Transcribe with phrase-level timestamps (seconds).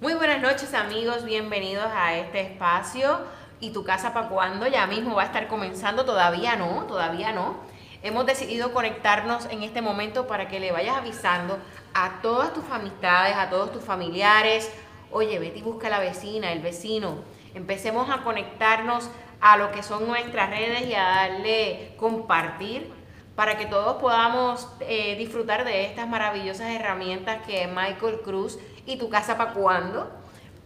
[0.00, 3.20] Muy buenas noches amigos, bienvenidos a este espacio.
[3.60, 4.66] ¿Y tu casa para cuándo?
[4.66, 7.58] Ya mismo va a estar comenzando, todavía no, todavía no.
[8.02, 11.58] Hemos decidido conectarnos en este momento para que le vayas avisando
[11.94, 14.68] a todas tus amistades, a todos tus familiares.
[15.12, 17.18] Oye, vete y busca a la vecina, el vecino.
[17.54, 19.08] Empecemos a conectarnos
[19.40, 22.90] a lo que son nuestras redes y a darle compartir
[23.36, 29.08] para que todos podamos eh, disfrutar de estas maravillosas herramientas que Michael Cruz y tu
[29.08, 30.10] casa para cuando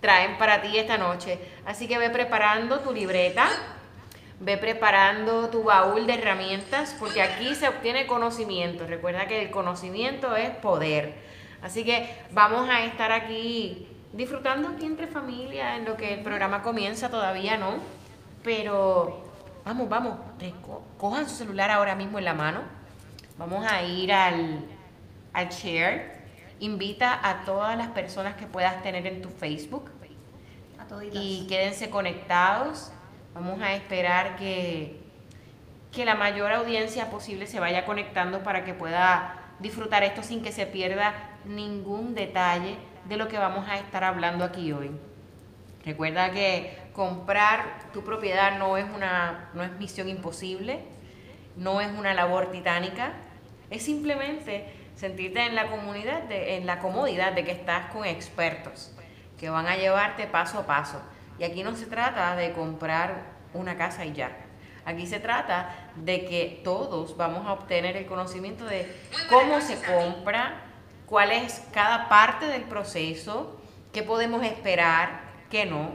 [0.01, 1.38] traen para ti esta noche.
[1.66, 3.48] Así que ve preparando tu libreta,
[4.41, 8.87] ve preparando tu baúl de herramientas, porque aquí se obtiene conocimiento.
[8.87, 11.15] Recuerda que el conocimiento es poder.
[11.62, 16.62] Así que vamos a estar aquí disfrutando aquí entre familia en lo que el programa
[16.62, 17.75] comienza, todavía no,
[18.42, 19.25] pero
[19.64, 20.19] vamos, vamos,
[20.97, 22.62] cojan su celular ahora mismo en la mano,
[23.37, 24.64] vamos a ir al,
[25.33, 25.48] al
[26.61, 29.91] Invita a todas las personas que puedas tener en tu Facebook.
[31.12, 32.91] y quédense conectados.
[33.34, 35.00] Vamos a esperar que,
[35.92, 40.50] que la mayor audiencia posible se vaya conectando para que pueda disfrutar esto sin que
[40.50, 42.77] se pierda ningún detalle
[43.09, 44.91] de lo que vamos a estar hablando aquí hoy.
[45.84, 50.81] Recuerda que comprar tu propiedad no es una no es misión imposible,
[51.56, 53.12] no es una labor titánica,
[53.70, 58.92] es simplemente sentirte en la comunidad, en la comodidad de que estás con expertos
[59.38, 61.00] que van a llevarte paso a paso.
[61.38, 63.22] Y aquí no se trata de comprar
[63.54, 64.36] una casa y ya.
[64.84, 68.92] Aquí se trata de que todos vamos a obtener el conocimiento de
[69.28, 70.62] cómo se compra,
[71.06, 73.60] cuál es cada parte del proceso,
[73.92, 75.92] qué podemos esperar, qué no,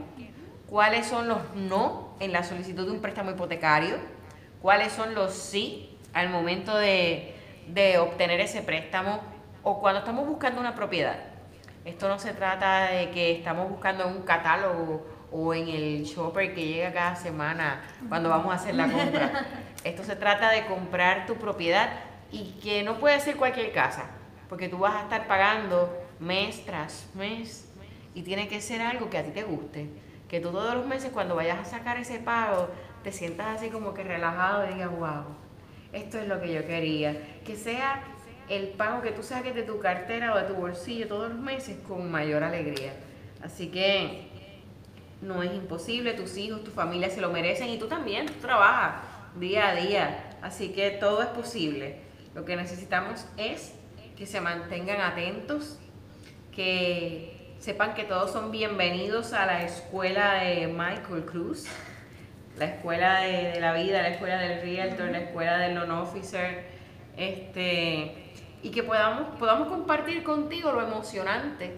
[0.66, 3.96] cuáles son los no en la solicitud de un préstamo hipotecario,
[4.62, 7.33] cuáles son los sí al momento de
[7.68, 9.20] de obtener ese préstamo
[9.62, 11.16] o cuando estamos buscando una propiedad.
[11.84, 16.66] Esto no se trata de que estamos buscando un catálogo o en el shopper que
[16.66, 19.46] llega cada semana cuando vamos a hacer la compra.
[19.84, 21.90] Esto se trata de comprar tu propiedad
[22.30, 24.06] y que no puede ser cualquier casa,
[24.48, 27.70] porque tú vas a estar pagando mes tras mes
[28.14, 29.90] y tiene que ser algo que a ti te guste.
[30.28, 32.68] Que tú todos los meses cuando vayas a sacar ese pago
[33.02, 35.24] te sientas así como que relajado y digas, wow,
[35.94, 37.16] esto es lo que yo quería.
[37.44, 38.02] Que sea
[38.48, 41.76] el pago que tú saques de tu cartera o de tu bolsillo todos los meses
[41.86, 42.92] con mayor alegría.
[43.42, 44.28] Así que
[45.22, 49.02] no es imposible, tus hijos, tu familia se lo merecen y tú también, tú trabajas
[49.36, 50.30] día a día.
[50.42, 52.00] Así que todo es posible.
[52.34, 53.74] Lo que necesitamos es
[54.16, 55.78] que se mantengan atentos,
[56.52, 61.66] que sepan que todos son bienvenidos a la escuela de Michael Cruz
[62.56, 66.64] la escuela de, la vida, la escuela del realtor, la escuela del loan officer,
[67.16, 68.32] este,
[68.62, 71.74] y que podamos, podamos compartir contigo lo emocionante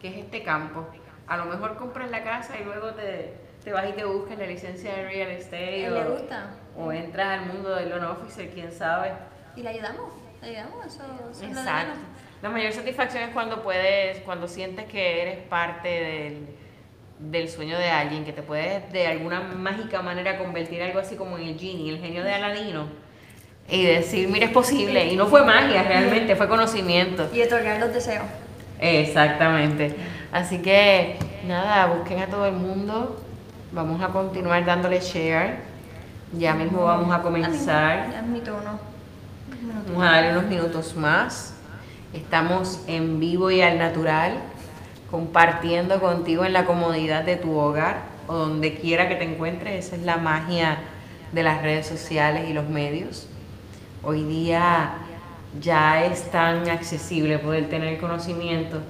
[0.00, 0.86] que es este campo.
[1.26, 3.34] A lo mejor compras la casa y luego te,
[3.64, 5.90] te vas y te buscas la licencia de real estate.
[5.90, 6.50] O, le gusta.
[6.76, 9.12] O entras al mundo del loan officer, quién sabe.
[9.56, 11.04] Y le ayudamos, le ayudamos, eso,
[11.44, 11.98] Exacto.
[12.42, 16.56] La mayor satisfacción es cuando puedes, cuando sientes que eres parte del
[17.30, 21.38] del sueño de alguien, que te puedes de alguna mágica manera convertir algo así como
[21.38, 22.86] en el genie, el genio de Aladino,
[23.68, 25.06] y decir, mira, es posible.
[25.12, 27.28] Y no fue magia realmente, fue conocimiento.
[27.32, 28.24] Y otorgar los deseos.
[28.80, 29.94] Exactamente.
[30.32, 31.16] Así que,
[31.46, 33.22] nada, busquen a todo el mundo.
[33.70, 35.60] Vamos a continuar dándole share.
[36.36, 38.10] Ya mismo vamos a comenzar.
[38.10, 38.80] Ya es mi tono.
[39.86, 41.54] Vamos a darle unos minutos más.
[42.12, 44.38] Estamos en vivo y al natural
[45.12, 49.86] compartiendo contigo en la comodidad de tu hogar o donde quiera que te encuentres.
[49.86, 50.78] Esa es la magia
[51.32, 53.28] de las redes sociales y los medios.
[54.02, 54.94] Hoy día
[55.60, 58.80] ya es tan accesible poder tener conocimiento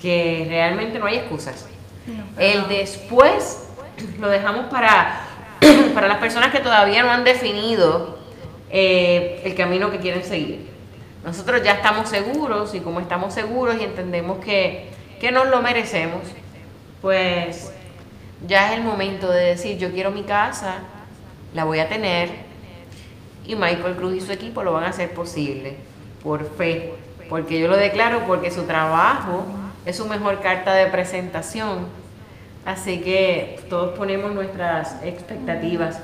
[0.00, 1.66] que realmente no hay excusas.
[2.38, 3.66] El después
[4.20, 5.22] lo dejamos para,
[5.94, 8.16] para las personas que todavía no han definido
[8.70, 10.68] eh, el camino que quieren seguir.
[11.24, 16.22] Nosotros ya estamos seguros y como estamos seguros y entendemos que que nos lo merecemos,
[17.00, 17.72] pues
[18.46, 20.76] ya es el momento de decir, yo quiero mi casa,
[21.54, 22.30] la voy a tener,
[23.46, 25.76] y Michael Cruz y su equipo lo van a hacer posible,
[26.22, 26.94] por fe,
[27.28, 29.44] porque yo lo declaro porque su trabajo
[29.86, 31.86] es su mejor carta de presentación,
[32.64, 35.98] así que todos ponemos nuestras expectativas,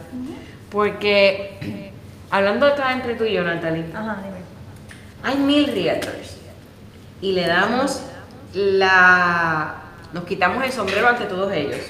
[0.71, 1.93] porque
[2.31, 3.87] hablando acá entre tú y yo, Natalie,
[5.23, 6.37] hay mil realtors
[7.21, 8.03] y le damos
[8.55, 9.75] la,
[10.13, 11.81] nos quitamos el sombrero ante todos ellos.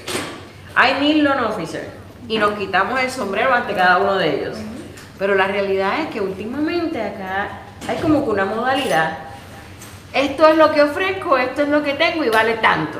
[0.75, 1.87] Hay mil loan officers
[2.27, 4.57] y nos quitamos el sombrero ante cada uno de ellos.
[5.17, 9.17] Pero la realidad es que últimamente acá hay como que una modalidad.
[10.13, 12.99] Esto es lo que ofrezco, esto es lo que tengo y vale tanto.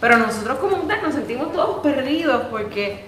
[0.00, 3.06] Pero nosotros como tal nos sentimos todos perdidos porque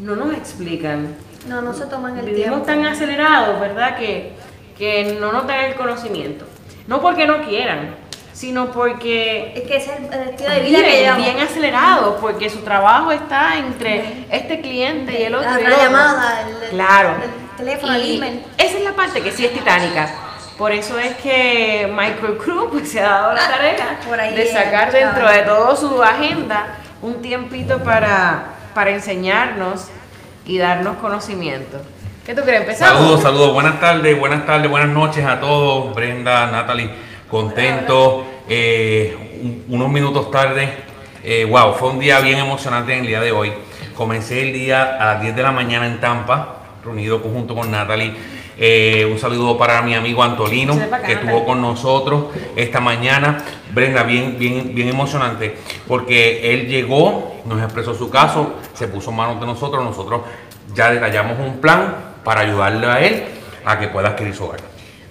[0.00, 1.14] no nos explican.
[1.48, 2.66] No, no se toman el Vivimos tiempo.
[2.66, 3.96] tan acelerados, ¿verdad?
[3.96, 4.32] Que,
[4.76, 6.46] que no nos dan el conocimiento.
[6.86, 7.94] No porque no quieran,
[8.34, 11.24] sino porque Es que ese es el estilo de vida que viven llevamos.
[11.24, 15.50] bien acelerados, porque su trabajo está entre este cliente y el otro.
[15.50, 15.84] La, y el otro.
[15.84, 17.10] llamada, el, Claro.
[17.22, 18.42] el teléfono, el Y email.
[18.58, 20.10] esa es la parte que sí es titánica.
[20.58, 24.42] Por eso es que Michael Cruz pues, se ha dado la tarea Por ahí de
[24.44, 25.06] es, sacar claro.
[25.06, 26.66] dentro de toda su agenda
[27.02, 28.44] un tiempito para,
[28.74, 29.86] para enseñarnos
[30.46, 31.78] y darnos conocimiento.
[32.26, 32.62] ¿Qué tú crees?
[32.62, 32.98] ¿Empezamos?
[32.98, 33.52] Saludos, saludos.
[33.52, 35.94] Buenas tardes, buenas tardes, buenas noches a todos.
[35.94, 36.90] Brenda, Natalie,
[37.34, 38.24] contento.
[38.48, 40.68] Eh, un- unos minutos tarde.
[41.24, 43.52] Eh, wow, fue un día bien emocionante en el día de hoy.
[43.96, 48.12] Comencé el día a las 10 de la mañana en Tampa, reunido junto con Natalie.
[48.56, 53.38] Eh, un saludo para mi amigo Antolino, que estuvo con nosotros esta mañana.
[53.72, 55.56] Brenda, bien, bien, bien emocionante,
[55.88, 60.20] porque él llegó, nos expresó su caso, se puso en manos de nosotros, nosotros
[60.72, 63.24] ya detallamos un plan para ayudarle a él
[63.64, 64.60] a que pueda adquirir su hogar.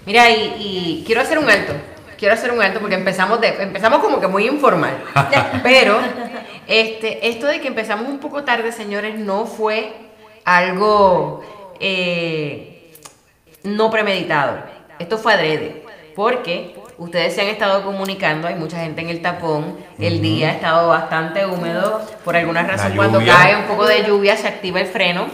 [0.05, 1.73] Mira, y, y quiero hacer un alto.
[2.17, 5.03] Quiero hacer un alto porque empezamos de, empezamos como que muy informal.
[5.63, 5.99] Pero
[6.67, 9.93] este, esto de que empezamos un poco tarde, señores, no fue
[10.45, 11.43] algo
[11.79, 12.91] eh,
[13.63, 14.59] no premeditado.
[14.99, 15.83] Esto fue adrede.
[16.15, 20.51] Porque ustedes se han estado comunicando, hay mucha gente en el tapón, el día ha
[20.51, 24.87] estado bastante húmedo, por alguna razón cuando cae un poco de lluvia se activa el
[24.87, 25.25] freno.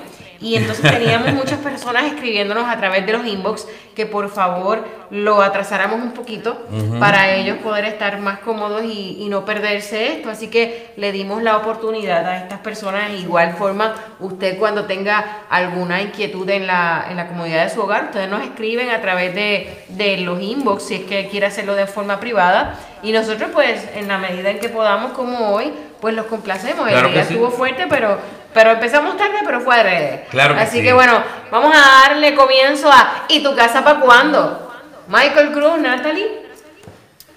[0.41, 5.41] Y entonces teníamos muchas personas escribiéndonos a través de los inbox que por favor lo
[5.41, 6.65] atrasáramos un poquito
[6.99, 10.29] para ellos poder estar más cómodos y, y no perderse esto.
[10.29, 13.09] Así que le dimos la oportunidad a estas personas.
[13.09, 17.81] De igual forma, usted cuando tenga alguna inquietud en la, en la comodidad de su
[17.81, 21.75] hogar, ustedes nos escriben a través de, de los inbox si es que quiere hacerlo
[21.75, 22.79] de forma privada.
[23.01, 26.87] Y nosotros pues en la medida en que podamos como hoy, pues los complacemos.
[26.87, 27.33] Claro El día sí.
[27.33, 28.17] estuvo fuerte, pero,
[28.53, 30.25] pero empezamos tarde, pero fue adrede.
[30.29, 30.83] Claro que Así sí.
[30.83, 34.71] que bueno, vamos a darle comienzo a ¿Y tu casa para cuándo?
[35.07, 36.27] Michael Cruz, Natalie,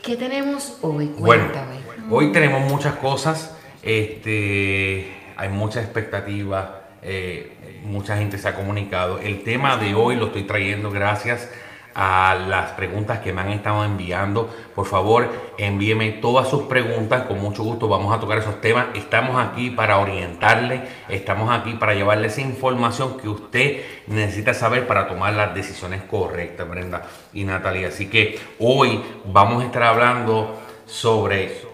[0.03, 1.07] ¿qué tenemos hoy?
[1.19, 1.77] Bueno, Cuéntame.
[2.11, 9.19] hoy tenemos muchas cosas, este, hay mucha expectativa, eh, mucha gente se ha comunicado.
[9.19, 11.49] El tema de hoy lo estoy trayendo gracias
[11.95, 14.49] a las preguntas que me han estado enviando.
[14.75, 15.29] Por favor,
[15.59, 18.87] envíeme todas sus preguntas, con mucho gusto vamos a tocar esos temas.
[18.95, 25.09] Estamos aquí para orientarle, estamos aquí para llevarle esa información que usted necesita saber para
[25.09, 27.03] tomar las decisiones correctas, Brenda
[27.33, 27.89] y Natalia.
[27.89, 31.73] Así que hoy vamos a estar hablando sobre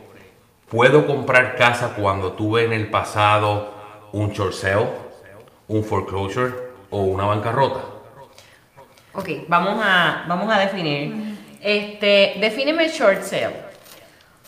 [0.69, 3.73] ¿Puedo comprar casa cuando tuve en el pasado
[4.13, 4.87] un short sale,
[5.67, 6.53] un foreclosure
[6.91, 7.98] o una bancarrota?
[9.19, 11.37] Ok, vamos a, vamos a definir.
[11.61, 13.67] Este, defíneme short sale.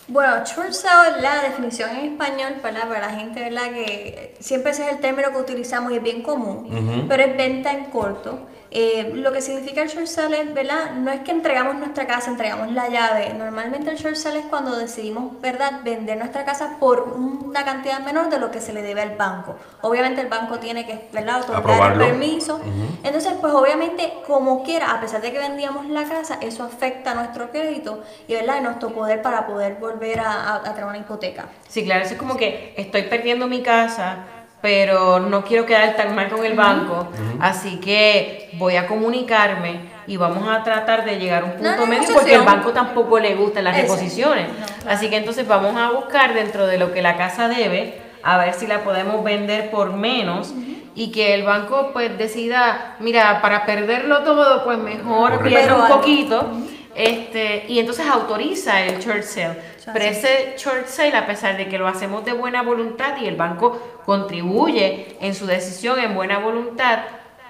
[0.06, 3.72] Bueno, short sale, la definición en español para, para la gente, ¿verdad?
[3.72, 7.72] Que siempre ese es el término que utilizamos y es bien común, pero es venta
[7.72, 8.46] en corto.
[8.72, 10.92] Eh, lo que significa el short sale es, ¿verdad?
[10.92, 13.34] No es que entregamos nuestra casa, entregamos la llave.
[13.34, 18.30] Normalmente el short sale es cuando decidimos, ¿verdad?, vender nuestra casa por una cantidad menor
[18.30, 19.56] de lo que se le debe al banco.
[19.80, 22.60] Obviamente el banco tiene que, ¿verdad?, otorgar el permiso.
[23.02, 27.50] Entonces, pues obviamente, como quiera, a pesar de que vendíamos la casa, eso afecta nuestro
[27.50, 31.46] crédito y, ¿verdad?, y nuestro poder para poder volver a, a, a tener una hipoteca.
[31.68, 34.18] Sí, claro, eso es como que estoy perdiendo mi casa,
[34.60, 37.08] pero no quiero quedar tan mal con el banco,
[37.40, 42.12] así que voy a comunicarme y vamos a tratar de llegar a un punto medio
[42.12, 43.94] porque el banco tampoco le gustan las Eso.
[43.94, 44.48] reposiciones.
[44.48, 44.72] No, claro.
[44.88, 48.54] Así que entonces vamos a buscar dentro de lo que la casa debe, a ver
[48.54, 50.52] si la podemos vender por menos.
[50.92, 56.50] Y que el banco pues decida, mira, para perderlo todo, pues mejor pierdo un poquito.
[56.94, 59.56] Este, y entonces autoriza el short sale.
[59.84, 63.36] Pero ese short sale, a pesar de que lo hacemos de buena voluntad y el
[63.36, 67.00] banco contribuye en su decisión en buena voluntad,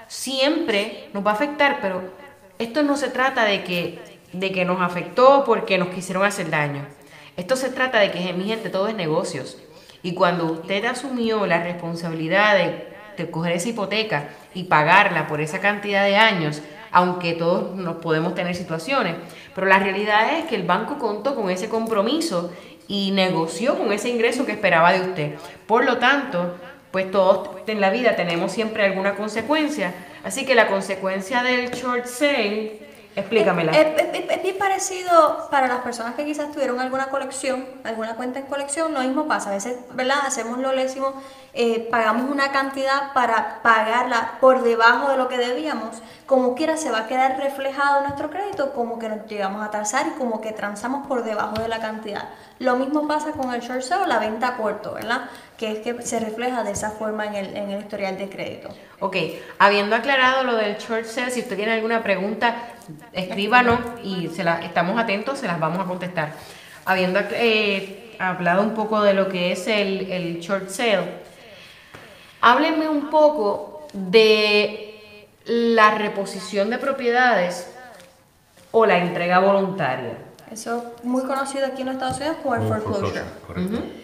[0.07, 2.03] siempre nos va a afectar, pero
[2.59, 3.99] esto no se trata de que,
[4.33, 6.87] de que nos afectó porque nos quisieron hacer daño.
[7.37, 9.59] Esto se trata de que, mi gente, todo es negocios.
[10.03, 15.61] Y cuando usted asumió la responsabilidad de, de coger esa hipoteca y pagarla por esa
[15.61, 19.15] cantidad de años, aunque todos nos podemos tener situaciones,
[19.55, 22.53] pero la realidad es que el banco contó con ese compromiso
[22.89, 25.35] y negoció con ese ingreso que esperaba de usted.
[25.67, 26.57] Por lo tanto,
[26.91, 29.95] pues todos en la vida tenemos siempre alguna consecuencia.
[30.25, 33.73] Así que la consecuencia del short sale Explícamela.
[33.73, 38.47] Es, es- bien parecido para las personas que quizás tuvieron alguna colección, alguna cuenta en
[38.47, 39.51] colección, lo mismo pasa.
[39.51, 40.19] A veces, ¿verdad?
[40.25, 41.13] Hacemos lo decimos,
[41.53, 46.03] eh, pagamos una cantidad para pagarla por debajo de lo que debíamos.
[46.27, 50.07] Como quiera, se va a quedar reflejado nuestro crédito como que nos llegamos a tasar
[50.07, 52.29] y como que transamos por debajo de la cantidad.
[52.61, 55.23] Lo mismo pasa con el short sale, la venta a corto, ¿verdad?
[55.61, 58.71] Que es que se refleja de esa forma en el, en el historial de crédito.
[58.99, 59.17] Ok,
[59.59, 62.57] habiendo aclarado lo del short sale, si usted tiene alguna pregunta,
[63.13, 66.33] escríbanos y se la, estamos atentos, se las vamos a contestar.
[66.87, 71.05] Habiendo eh, hablado un poco de lo que es el, el short sale,
[72.41, 77.69] háblenme un poco de la reposición de propiedades
[78.73, 80.17] o la entrega voluntaria.
[80.51, 83.23] Eso es muy conocido aquí en los Estados Unidos como el foreclosure.
[83.47, 84.00] correcto.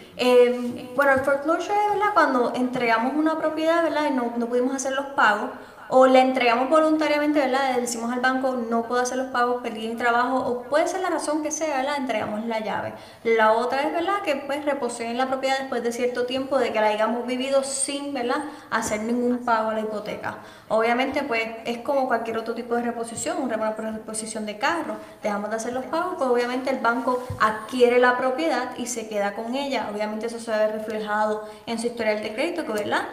[0.95, 4.09] Bueno, el foreclosure es cuando entregamos una propiedad ¿verdad?
[4.09, 5.51] y no, no pudimos hacer los pagos
[5.89, 7.75] o la entregamos voluntariamente, ¿verdad?
[7.75, 11.01] Le decimos al banco no puedo hacer los pagos, perdí mi trabajo o puede ser
[11.01, 11.97] la razón que sea, ¿verdad?
[11.97, 12.93] Entregamos la llave.
[13.23, 14.21] La otra es, ¿verdad?
[14.23, 18.13] Que pues reposeen la propiedad después de cierto tiempo de que la hayamos vivido sin,
[18.13, 18.43] ¿verdad?
[18.69, 20.37] Hacer ningún pago a la hipoteca.
[20.69, 24.95] Obviamente pues es como cualquier otro tipo de reposición, una reposición de carro.
[25.23, 29.33] Dejamos de hacer los pagos, pues obviamente el banco adquiere la propiedad y se queda
[29.33, 29.89] con ella.
[29.93, 33.03] Obviamente eso se ve reflejado en su historial de crédito, que ¿verdad?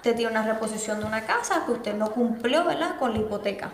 [0.00, 2.96] Usted tiene una reposición de una casa que usted no cumplió, ¿verdad?
[2.98, 3.68] Con la hipoteca.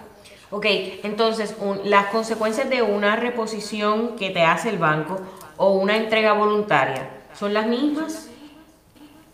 [0.51, 0.67] Ok,
[1.05, 5.21] entonces un- las consecuencias de una reposición que te hace el banco
[5.57, 8.27] o una entrega voluntaria son las mismas.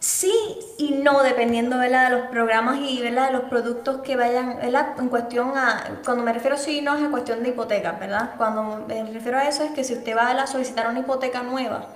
[0.00, 0.34] Sí
[0.76, 2.10] y no, dependiendo ¿verdad?
[2.10, 3.28] de los programas y ¿verdad?
[3.28, 4.88] de los productos que vayan, ¿verdad?
[4.98, 8.34] en cuestión a, cuando me refiero sí y no es en cuestión de hipotecas, ¿verdad?
[8.36, 11.86] Cuando me refiero a eso es que si usted va a solicitar una hipoteca nueva,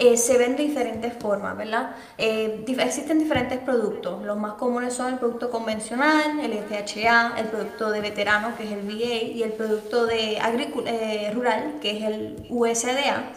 [0.00, 1.94] eh, se ven de diferentes formas, ¿verdad?
[2.18, 7.46] Eh, dif- existen diferentes productos, los más comunes son el producto convencional, el FHA, el
[7.46, 12.02] producto de veterano, que es el VA, y el producto de eh, rural, que es
[12.04, 13.32] el USDA.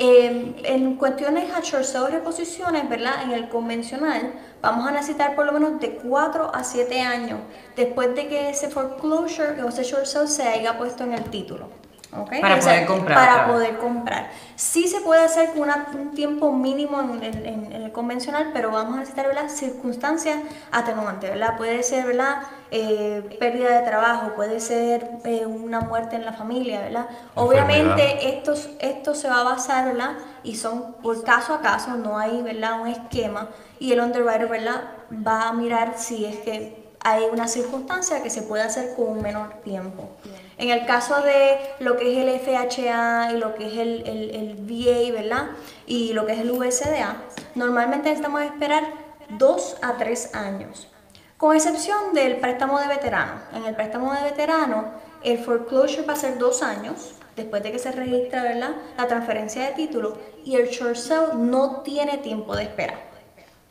[0.00, 3.24] Eh, en cuestiones a short sale reposiciones, ¿verdad?
[3.24, 7.40] En el convencional, vamos a necesitar por lo menos de 4 a 7 años
[7.74, 11.68] después de que ese foreclosure o ese short sale se haya puesto en el título.
[12.16, 12.40] ¿Ok?
[12.40, 13.52] Para poder comprar, Para claro.
[13.52, 14.30] poder comprar.
[14.56, 18.50] Sí se puede hacer con una- un tiempo mínimo en el, en- en el convencional,
[18.52, 19.48] pero vamos a necesitar ¿verdad?
[19.48, 20.38] circunstancias
[20.72, 21.56] atenuantes, ¿verdad?
[21.56, 22.42] Puede ser, ¿verdad?
[22.70, 27.06] Eh, pérdida de trabajo, puede ser eh, una muerte en la familia, ¿verdad?
[27.34, 30.12] Obviamente esto, esto se va a basar, ¿verdad?
[30.42, 32.80] Y son por caso a caso, no hay, ¿verdad?
[32.80, 33.48] Un esquema
[33.78, 34.82] y el underwriter, ¿verdad?
[35.26, 39.22] Va a mirar si es que hay una circunstancia que se puede hacer con un
[39.22, 40.10] menor tiempo.
[40.58, 44.56] En el caso de lo que es el FHA y lo que es el, el,
[44.58, 45.50] VA, ¿verdad?
[45.86, 47.16] Y lo que es el USDA,
[47.54, 48.84] normalmente necesitamos esperar
[49.30, 50.88] dos a tres años.
[51.36, 53.34] Con excepción del préstamo de veterano.
[53.54, 54.86] En el préstamo de veterano,
[55.22, 58.72] el foreclosure va a ser dos años después de que se registra ¿verdad?
[58.96, 62.98] la transferencia de título y el short sale no tiene tiempo de espera.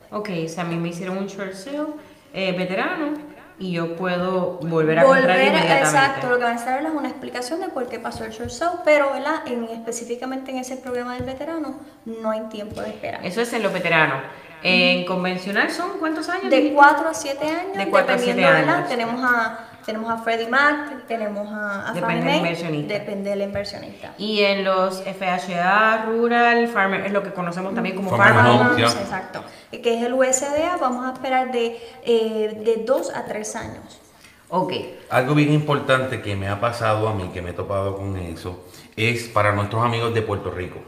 [0.10, 1.88] Ok, o sea, a mí me hicieron un short sale
[2.34, 5.84] eh, veterano y yo puedo volver a comprar Volver inmediatamente.
[5.84, 8.52] exacto, lo que van a necesitar es una explicación de por qué pasó el short
[8.52, 9.42] sale, pero ¿verdad?
[9.48, 13.20] En, específicamente en ese programa del veterano no hay tiempo de espera.
[13.24, 14.22] Eso es en los veteranos.
[14.64, 16.50] En convencional son cuántos años?
[16.50, 18.76] De 4 a 7 años, De cuatro a siete dependiendo, ¿verdad?
[18.78, 18.90] años.
[18.90, 22.94] Tenemos a, tenemos a Freddie Mac, tenemos a, a Depende Fannie del Mae, inversionista.
[22.94, 24.14] Depende del inversionista.
[24.18, 28.84] Y en los FHA, Rural, Farmer, es lo que conocemos también como Farmer Farmer.
[28.84, 29.46] Exacto.
[29.72, 34.02] Que es el USDA, vamos a esperar de, eh, de 2 a 3 años.
[34.50, 34.74] Ok,
[35.10, 38.66] Algo bien importante que me ha pasado a mí, que me he topado con eso,
[38.98, 40.80] es para nuestros amigos de Puerto Rico.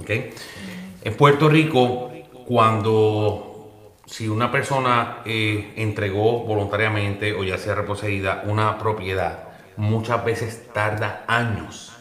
[0.00, 0.10] ¿ok?
[1.02, 2.10] En Puerto Rico,
[2.46, 3.45] cuando
[4.06, 11.24] si una persona eh, entregó voluntariamente o ya sea reposeída una propiedad, muchas veces tarda
[11.26, 11.92] años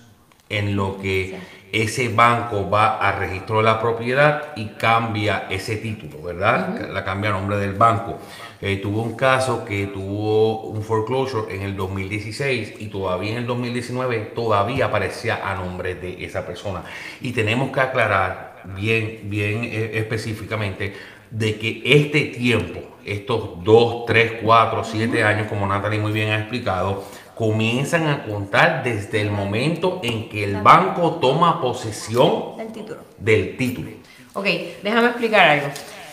[0.47, 1.39] en lo que
[1.71, 6.89] ese banco va a registro de la propiedad y cambia ese título, ¿verdad?
[6.91, 8.19] La cambia a nombre del banco.
[8.61, 13.47] Eh, tuvo un caso que tuvo un foreclosure en el 2016 y todavía en el
[13.47, 16.83] 2019 todavía aparecía a nombre de esa persona.
[17.19, 20.93] Y tenemos que aclarar bien, bien eh, específicamente
[21.31, 26.39] de que este tiempo, estos 2, 3, 4, 7 años, como Natalie muy bien ha
[26.39, 27.03] explicado,
[27.35, 33.01] comienzan a contar desde el momento en que el banco toma posesión Del título.
[33.17, 33.89] del título.
[34.33, 34.45] ok,
[34.81, 35.67] déjame explicar algo.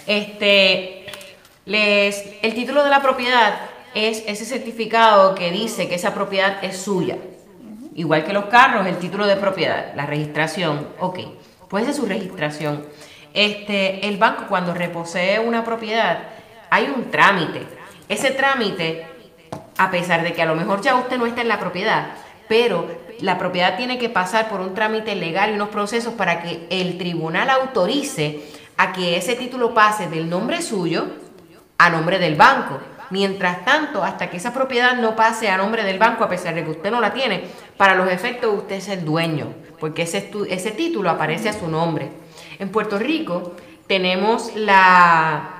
[0.06, 1.06] Este,
[1.64, 3.54] les, el título de la propiedad
[3.94, 7.18] es ese certificado que dice que esa propiedad es suya.
[7.94, 11.20] Igual que los carros, el título de propiedad, la registración, ok,
[11.68, 12.84] pues es su registración.
[13.34, 16.18] Este, el banco cuando reposee una propiedad,
[16.70, 17.66] hay un trámite.
[18.08, 19.06] Ese trámite,
[19.78, 22.08] a pesar de que a lo mejor ya usted no está en la propiedad,
[22.48, 22.86] pero
[23.20, 26.98] la propiedad tiene que pasar por un trámite legal y unos procesos para que el
[26.98, 28.40] tribunal autorice
[28.76, 31.06] a que ese título pase del nombre suyo
[31.78, 32.80] a nombre del banco.
[33.10, 36.64] Mientras tanto, hasta que esa propiedad no pase a nombre del banco, a pesar de
[36.64, 37.44] que usted no la tiene,
[37.76, 42.21] para los efectos usted es el dueño, porque ese, ese título aparece a su nombre.
[42.58, 43.54] En Puerto Rico
[43.86, 45.50] tenemos la,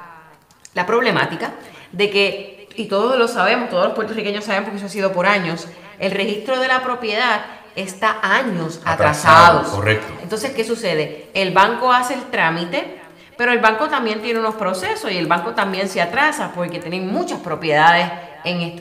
[0.74, 1.52] la problemática
[1.92, 5.26] de que, y todos lo sabemos, todos los puertorriqueños saben porque eso ha sido por
[5.26, 5.68] años,
[5.98, 7.42] el registro de la propiedad
[7.76, 9.62] está años atrasado.
[9.70, 10.06] Correcto.
[10.22, 11.30] Entonces, ¿qué sucede?
[11.34, 13.00] El banco hace el trámite,
[13.36, 17.10] pero el banco también tiene unos procesos y el banco también se atrasa porque tienen
[17.10, 18.10] muchas propiedades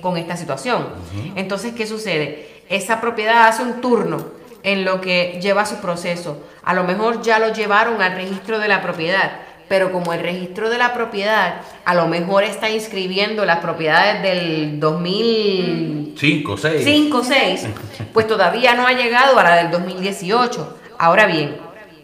[0.02, 0.88] con esta situación.
[1.36, 2.64] Entonces, ¿qué sucede?
[2.70, 6.44] Esa propiedad hace un turno en lo que lleva su proceso.
[6.64, 9.32] A lo mejor ya lo llevaron al registro de la propiedad,
[9.68, 14.80] pero como el registro de la propiedad a lo mejor está inscribiendo las propiedades del
[14.80, 16.84] 2005 6.
[16.84, 17.68] 5, 6,
[18.14, 20.78] pues todavía no ha llegado a la del 2018.
[20.98, 21.58] Ahora bien,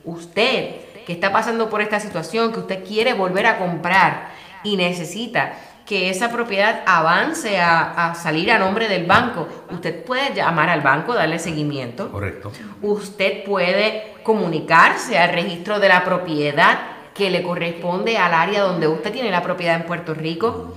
[0.06, 4.30] usted que está pasando por esta situación, que usted quiere volver a comprar
[4.64, 5.54] y necesita
[5.88, 11.14] que esa propiedad avance a, salir a nombre del banco, usted puede llamar al banco,
[11.14, 12.12] darle seguimiento.
[12.12, 12.52] Correcto.
[12.82, 16.78] Usted puede comunicarse al registro de la propiedad
[17.14, 20.76] que le corresponde al área donde usted tiene la propiedad en Puerto Rico.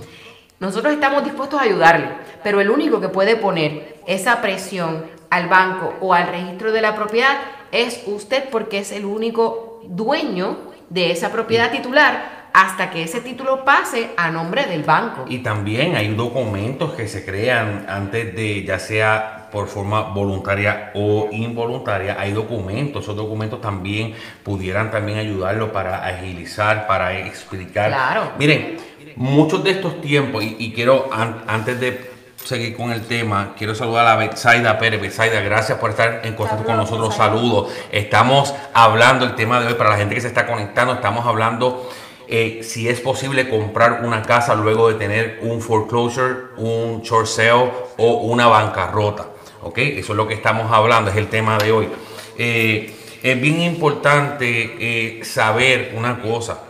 [0.61, 2.07] Nosotros estamos dispuestos a ayudarle,
[2.41, 6.95] pero el único que puede poner esa presión al banco o al registro de la
[6.95, 7.37] propiedad
[7.73, 10.57] es usted porque es el único dueño
[10.89, 15.25] de esa propiedad titular hasta que ese título pase a nombre del banco.
[15.27, 21.27] Y también hay documentos que se crean antes de, ya sea por forma voluntaria o
[21.31, 27.89] involuntaria, hay documentos, esos documentos también pudieran también ayudarlo para agilizar, para explicar.
[27.89, 28.31] Claro.
[28.39, 28.77] Miren,
[29.17, 32.11] muchos de estos tiempos, y, quiero antes de
[32.43, 35.01] seguir con el tema, quiero saludar a Betsaida Pérez.
[35.01, 37.13] Betsaida, gracias por estar en contacto con nosotros.
[37.13, 37.71] Saludos.
[37.91, 40.93] Estamos hablando el tema de hoy para la gente que se está conectando.
[40.93, 41.89] Estamos hablando
[42.33, 47.69] eh, si es posible comprar una casa luego de tener un foreclosure, un short sale
[47.97, 49.27] o una bancarrota.
[49.61, 49.77] ¿Ok?
[49.79, 51.89] Eso es lo que estamos hablando, es el tema de hoy.
[52.37, 54.47] Eh, es bien importante
[54.79, 56.63] eh, saber una cosa.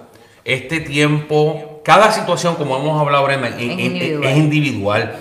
[0.43, 3.61] Este tiempo, cada situación, como hemos hablado, Brenda, es
[4.35, 5.19] individual.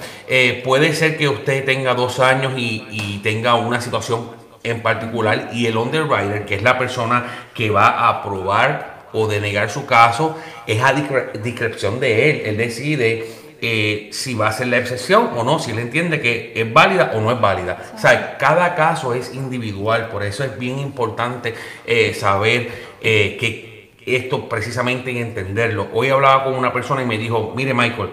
[0.64, 4.30] puede ser que usted tenga dos años y, y tenga una situación
[4.62, 9.70] en particular y el underwriter, que es la persona que va a aprobar o denegar
[9.70, 12.42] su caso es a discreción de él.
[12.46, 13.26] Él decide
[13.62, 17.12] eh, si va a ser la excepción o no, si él entiende que es válida
[17.14, 17.92] o no es válida.
[17.94, 22.70] O sea, cada caso es individual, por eso es bien importante eh, saber
[23.02, 25.88] eh, que esto precisamente en entenderlo.
[25.92, 28.10] Hoy hablaba con una persona y me dijo, mire Michael,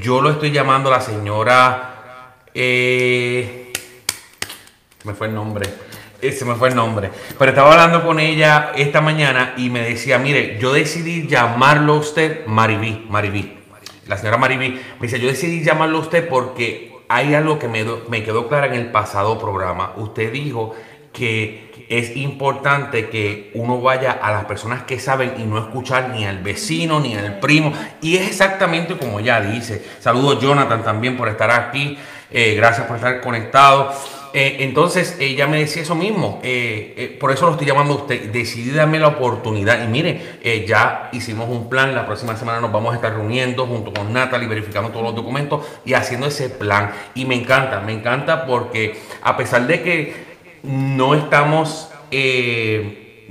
[0.00, 1.88] yo lo estoy llamando a la señora...
[2.54, 3.72] me
[5.14, 5.66] fue el nombre
[6.30, 7.10] se me fue el nombre.
[7.36, 11.98] Pero estaba hablando con ella esta mañana y me decía, mire, yo decidí llamarlo a
[11.98, 13.58] usted Maribí, Maribí.
[14.06, 17.84] La señora Maribí me dice, yo decidí llamarlo a usted porque hay algo que me,
[18.08, 19.94] me quedó claro en el pasado programa.
[19.96, 20.74] Usted dijo
[21.12, 26.24] que es importante que uno vaya a las personas que saben y no escuchar ni
[26.24, 27.72] al vecino ni al primo.
[28.00, 29.84] Y es exactamente como ella dice.
[30.00, 31.98] Saludos Jonathan también por estar aquí.
[32.30, 33.92] Eh, gracias por estar conectado.
[34.34, 37.96] Eh, entonces ella me decía eso mismo, eh, eh, por eso lo estoy llamando a
[37.98, 42.72] usted, decidí darme la oportunidad y mire, ya hicimos un plan, la próxima semana nos
[42.72, 46.92] vamos a estar reuniendo junto con Natalie, verificando todos los documentos y haciendo ese plan.
[47.14, 50.14] Y me encanta, me encanta porque a pesar de que
[50.62, 51.90] no estamos,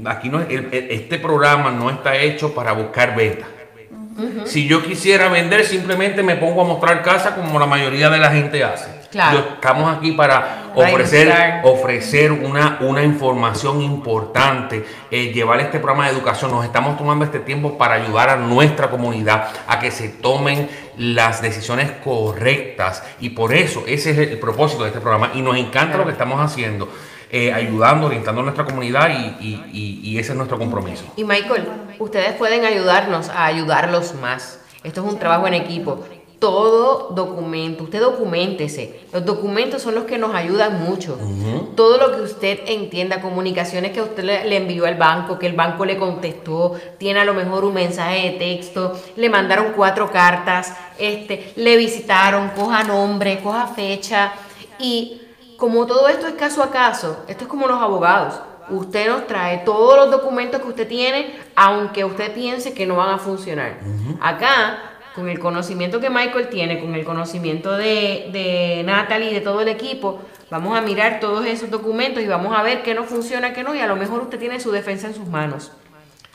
[0.06, 3.48] aquí no, este programa no está hecho para buscar ventas.
[4.46, 8.30] Si yo quisiera vender, simplemente me pongo a mostrar casa como la mayoría de la
[8.30, 16.08] gente hace estamos aquí para ofrecer, ofrecer una, una información importante, eh, llevar este programa
[16.08, 16.52] de educación.
[16.52, 21.42] Nos estamos tomando este tiempo para ayudar a nuestra comunidad a que se tomen las
[21.42, 23.04] decisiones correctas.
[23.20, 25.32] Y por eso ese es el propósito de este programa.
[25.34, 26.90] Y nos encanta lo que estamos haciendo.
[27.34, 31.06] Eh, ayudando, orientando a nuestra comunidad y, y ese es nuestro compromiso.
[31.16, 31.66] Y Michael,
[31.98, 34.60] ustedes pueden ayudarnos a ayudarlos más.
[34.84, 36.04] Esto es un trabajo en equipo
[36.42, 39.02] todo documento, usted documentese.
[39.14, 41.16] Los documentos son los que nos ayudan mucho.
[41.76, 45.86] Todo lo que usted entienda, comunicaciones que usted le, envió al banco, que el banco
[45.86, 51.54] le contestó, tiene a lo mejor un mensaje de texto, le mandaron cuatro cartas, este,
[51.58, 54.34] le visitaron, coja nombre, coja fecha.
[54.80, 55.22] Y
[55.58, 58.40] como todo esto es caso a caso, esto es como los abogados.
[58.72, 63.14] Usted nos trae todos los documentos que usted tiene, aunque usted piense que no van
[63.14, 63.78] a funcionar.
[64.20, 69.42] Acá con el conocimiento que Michael tiene, con el conocimiento de, de Natalie y de
[69.42, 70.22] todo el equipo,
[70.52, 73.74] Vamos a mirar todos esos documentos y vamos a ver qué no funciona, qué no,
[73.74, 75.72] y a lo mejor usted tiene su defensa en sus manos.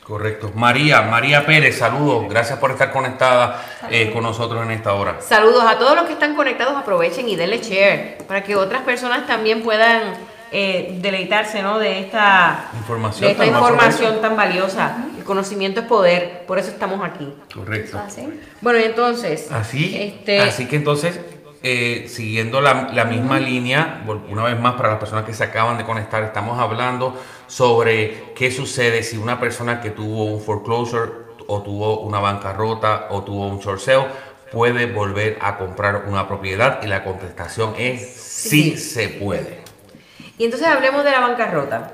[0.03, 0.53] Correcto.
[0.55, 2.25] María, María Pérez, saludos.
[2.27, 5.21] Gracias por estar conectada eh, con nosotros en esta hora.
[5.21, 9.27] Saludos a todos los que están conectados, aprovechen y denle share para que otras personas
[9.27, 10.15] también puedan
[10.59, 11.79] eh, deleitarse ¿no?
[11.79, 15.05] de esta Información de esta tan información tan valiosa.
[15.19, 17.31] El conocimiento es poder, por eso estamos aquí.
[17.53, 17.99] Correcto.
[17.99, 18.27] Así.
[18.63, 21.21] Bueno, y entonces, Así, este, así que entonces,
[21.63, 25.77] eh, siguiendo la, la misma línea, una vez más para las personas que se acaban
[25.77, 31.13] de conectar, estamos hablando sobre qué sucede si una persona que tuvo un foreclosure
[31.49, 34.07] o tuvo una bancarrota o tuvo un short sale
[34.51, 38.77] puede volver a comprar una propiedad y la contestación es sí, Sí.
[38.79, 39.66] se puede.
[40.39, 41.91] Y entonces hablemos de la bancarrota.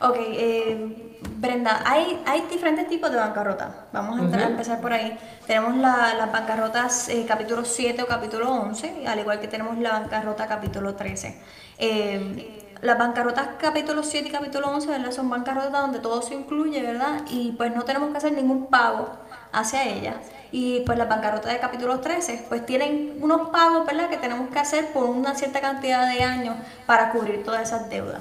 [0.00, 1.00] Ok, eh,
[1.36, 3.86] Brenda, hay, hay diferentes tipos de bancarrota.
[3.92, 4.52] Vamos a, entrar- a Ujú.
[4.52, 5.18] empezar por ahí.
[5.46, 9.90] Tenemos la- las bancarrotas eh, capítulo 7 o capítulo 11, al igual que tenemos la
[9.92, 11.40] bancarrota capítulo 13.
[11.78, 15.10] Eh, las bancarrotas capítulo 7 y capítulo 11, ¿verdad?
[15.12, 17.22] Son bancarrotas donde todo se incluye, ¿verdad?
[17.28, 19.08] Y pues no tenemos que hacer ningún pago
[19.52, 20.16] hacia ellas.
[20.56, 24.08] Y pues las bancarrotas de capítulo 13, pues tienen unos pagos, ¿verdad?
[24.08, 26.54] Que tenemos que hacer por una cierta cantidad de años
[26.86, 28.20] para cubrir todas esas deudas.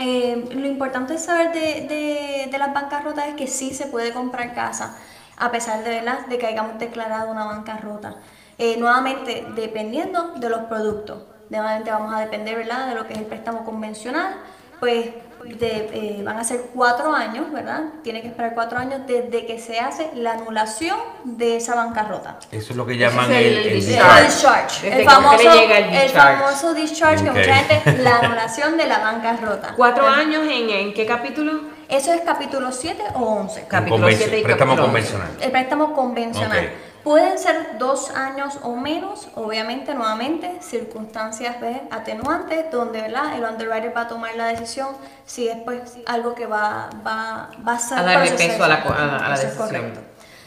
[0.00, 4.12] Eh, lo importante es saber de, de, de las bancarrotas es que sí se puede
[4.12, 4.96] comprar casa,
[5.36, 6.26] a pesar de, ¿verdad?
[6.26, 8.16] de que hayamos declarado una bancarrota.
[8.58, 11.22] Eh, nuevamente, dependiendo de los productos.
[11.50, 12.88] Nuevamente vamos a depender ¿verdad?
[12.88, 14.38] de lo que es el préstamo convencional,
[14.80, 15.10] pues
[15.44, 17.82] de, eh, van a ser cuatro años, ¿verdad?
[18.02, 22.38] Tiene que esperar cuatro años desde que se hace la anulación de esa bancarrota.
[22.50, 24.24] Eso es lo que llaman el el, el discharge.
[24.24, 25.00] discharge.
[25.00, 26.42] El famoso, llega el el discharge.
[26.42, 27.34] famoso discharge Ok.
[27.34, 29.74] que mucha gente, la anulación de la bancarrota.
[29.76, 30.20] ¿Cuatro ¿verdad?
[30.20, 31.60] años en, en qué capítulo?
[31.88, 33.66] Eso es capítulo 7 o 11.
[33.68, 35.28] Capítulo Convenci- 7 y préstamo capítulo convencional.
[35.40, 36.58] El préstamo convencional.
[36.64, 36.70] Ok.
[37.04, 41.76] Pueden ser dos años o menos, obviamente, nuevamente, circunstancias ¿ves?
[41.90, 43.36] atenuantes, donde ¿verdad?
[43.36, 44.88] el underwriter va a tomar la decisión
[45.26, 48.74] si es pues, algo que va, va, va a ser A darle peso a la
[48.76, 49.68] a la- a la Eso es decisión.
[49.68, 50.00] correcto.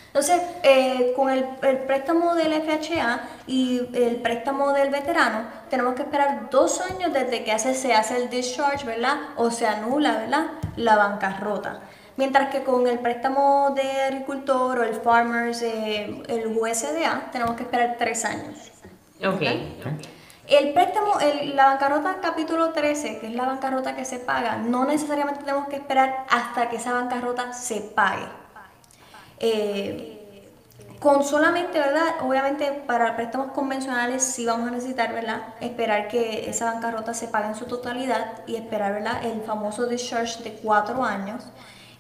[0.08, 6.02] Entonces, eh, con el, el préstamo del FHA y el préstamo del veterano, tenemos que
[6.02, 9.16] esperar dos años desde que hace, se hace el discharge, ¿verdad?
[9.36, 10.46] O se anula, ¿verdad?
[10.76, 11.82] La bancarrota.
[12.18, 17.64] Mientras que con el préstamo de agricultor o el farmers, eh, el USDA, tenemos que
[17.64, 18.72] esperar tres años.
[19.24, 19.42] Ok.
[20.48, 24.86] El préstamo, el- la bancarrota capítulo 13, que es la bancarrota que se paga, no
[24.86, 28.26] necesariamente tenemos que esperar hasta que esa bancarrota se pague.
[29.40, 30.14] Eh,
[31.00, 32.16] con solamente, ¿verdad?
[32.22, 35.54] Obviamente para préstamos convencionales sí vamos a necesitar, ¿verdad?
[35.60, 39.24] Esperar que esa bancarrota se pague en su totalidad y esperar, ¿verdad?
[39.24, 41.44] El famoso discharge de cuatro años.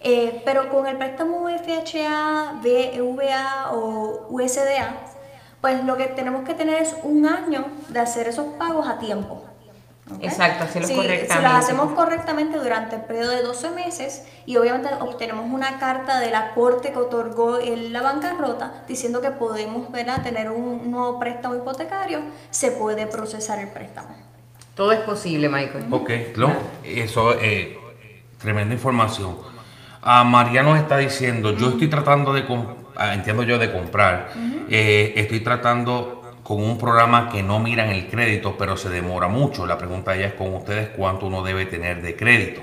[0.09, 4.95] Eh, pero con el préstamo FHA, BVA o USDA,
[5.59, 9.43] pues lo que tenemos que tener es un año de hacer esos pagos a tiempo.
[10.21, 11.33] Exacto, hacerlos Si- correctamente.
[11.35, 16.21] Si las hacemos correctamente durante el periodo de 12 meses y obviamente obtenemos una carta
[16.21, 20.23] de la corte que otorgó el- la bancarrota diciendo que podemos ¿verdad?
[20.23, 24.15] tener un nuevo préstamo hipotecario, se puede procesar el préstamo.
[24.73, 25.87] Todo es posible, Michael.
[25.91, 26.53] Ok, no,
[26.85, 27.77] eso eh,
[28.39, 29.56] tremenda información.
[30.01, 34.29] Ah, María nos está diciendo, yo estoy tratando de, com- ah, entiendo yo, de comprar,
[34.69, 39.65] eh, estoy tratando con un programa que no miran el crédito, pero se demora mucho.
[39.65, 42.61] La pregunta ya es con ustedes, ¿cuánto uno debe tener de crédito?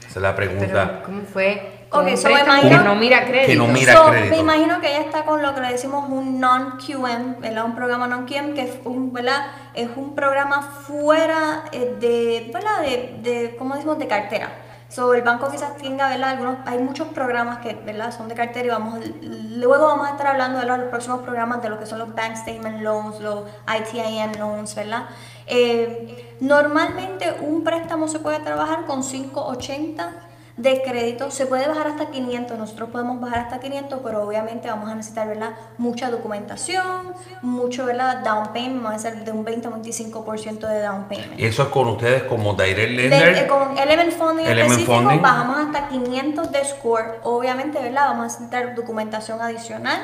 [0.00, 0.66] Esa es la pregunta.
[0.66, 1.72] Pero, ¿cómo fue?
[1.88, 3.46] Con Ok, un so imagino- que no mira crédito.
[3.46, 4.34] Que no mira So, crédito.
[4.34, 7.64] Me imagino que ella está con lo que le decimos un non-QM, ¿verdad?
[7.64, 9.46] Un programa non-QM que es un, ¿verdad?
[9.74, 12.80] es un programa fuera eh, de, ¿verdad?
[12.82, 13.98] De, de, ¿cómo decimos?
[14.00, 14.50] De cartera.
[14.96, 16.30] So, el banco quizás tenga, ¿verdad?
[16.30, 18.16] Algunos, hay muchos programas que, ¿verdad?
[18.16, 21.68] Son de cartera y vamos, luego vamos a estar hablando de los próximos programas de
[21.68, 25.02] lo que son los bank statement loans, los ITIN loans, ¿verdad?
[25.46, 30.25] Eh, normalmente un préstamo se puede trabajar con 580
[30.56, 34.88] de crédito, se puede bajar hasta 500, nosotros podemos bajar hasta 500, pero obviamente vamos
[34.88, 35.50] a necesitar, ¿verdad?
[35.76, 38.24] Mucha documentación, mucho, ¿verdad?
[38.24, 41.34] Down payment, vamos a hacer de un 20 a 25% de down payment.
[41.38, 43.36] Eso es con ustedes como direct De- lender.
[43.36, 45.20] eh, con Element Funding Element específico Funding.
[45.22, 48.06] bajamos hasta 500 de score, obviamente, ¿verdad?
[48.08, 50.00] Vamos a necesitar documentación adicional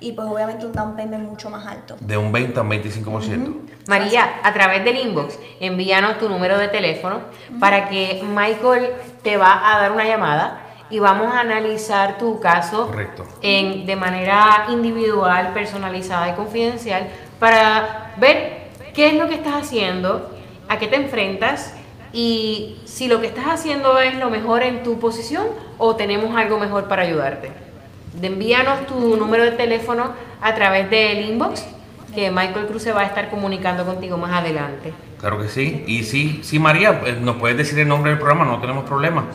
[0.00, 1.96] y pues obviamente un down payment mucho más alto.
[2.00, 3.54] de un 20 a un 25%.
[3.86, 7.20] María, a través del inbox, envíanos tu número de teléfono
[7.58, 8.90] para que Michael
[9.22, 10.60] te va a dar una llamada
[10.90, 13.24] y vamos a analizar tu caso Correcto.
[13.42, 17.08] en, de manera individual, personalizada y confidencial
[17.38, 20.30] para ver qué es lo que estás haciendo,
[20.68, 21.74] a qué te enfrentas
[22.12, 25.46] y si lo que estás haciendo es lo mejor en tu posición
[25.78, 27.69] o tenemos algo mejor para ayudarte.
[28.14, 31.64] De envíanos tu número de teléfono a través del inbox
[32.14, 34.92] que Michael Cruz se va a estar comunicando contigo más adelante.
[35.20, 35.84] Claro que sí.
[35.86, 39.26] Y sí, sí, María, eh, nos puedes decir el nombre del programa, no tenemos problema.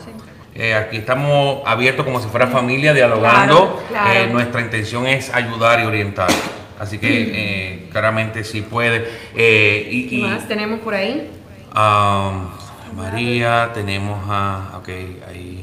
[0.54, 3.82] Eh, aquí estamos abiertos como si fuera familia, dialogando.
[3.88, 4.20] Claro, claro.
[4.20, 6.30] Eh, nuestra intención es ayudar y orientar.
[6.78, 9.06] Así que eh, claramente sí puede.
[9.34, 11.30] Y, ¿Qué y, más tenemos por ahí?
[11.74, 12.48] um,
[12.96, 14.78] María, tenemos a.
[14.78, 14.88] Ok,
[15.28, 15.55] ahí.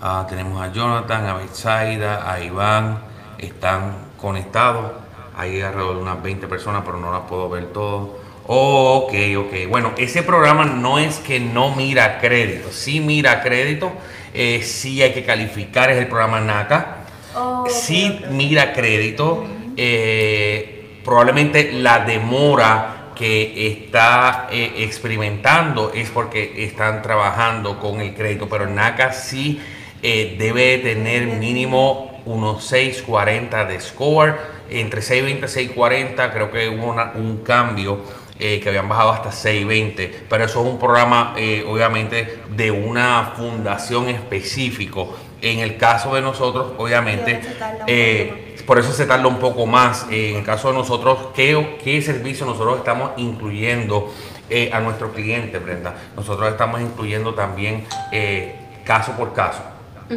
[0.00, 2.98] Ah, tenemos a Jonathan, a Betsaida, a Iván.
[3.38, 4.92] Están conectados.
[5.36, 8.08] Hay alrededor de unas 20 personas, pero no las puedo ver todas.
[8.46, 9.68] Oh, ok, ok.
[9.68, 12.70] Bueno, ese programa no es que no mira crédito.
[12.72, 13.92] Sí mira crédito.
[14.34, 15.90] Eh, sí hay que calificar.
[15.90, 16.96] Es el programa NACA.
[17.36, 19.44] Oh, Sí mira crédito.
[19.76, 28.48] eh, probablemente la demora que está eh, experimentando es porque están trabajando con el crédito,
[28.48, 29.60] pero NACA sí
[30.02, 34.36] eh, debe tener mínimo unos 640 de score,
[34.70, 38.00] entre 620 y 640 creo que hubo una- un cambio
[38.40, 43.32] eh, que habían bajado hasta 620, pero eso es un programa eh, obviamente de una
[43.36, 45.16] fundación específico.
[45.42, 47.40] En el caso de nosotros, obviamente,
[48.66, 50.06] por eso se tarda un poco más.
[50.10, 54.12] En el caso de nosotros, ¿qué, qué servicio nosotros estamos incluyendo
[54.72, 55.94] a nuestros clientes, Brenda?
[56.16, 57.86] Nosotros estamos incluyendo también
[58.84, 59.62] caso por caso.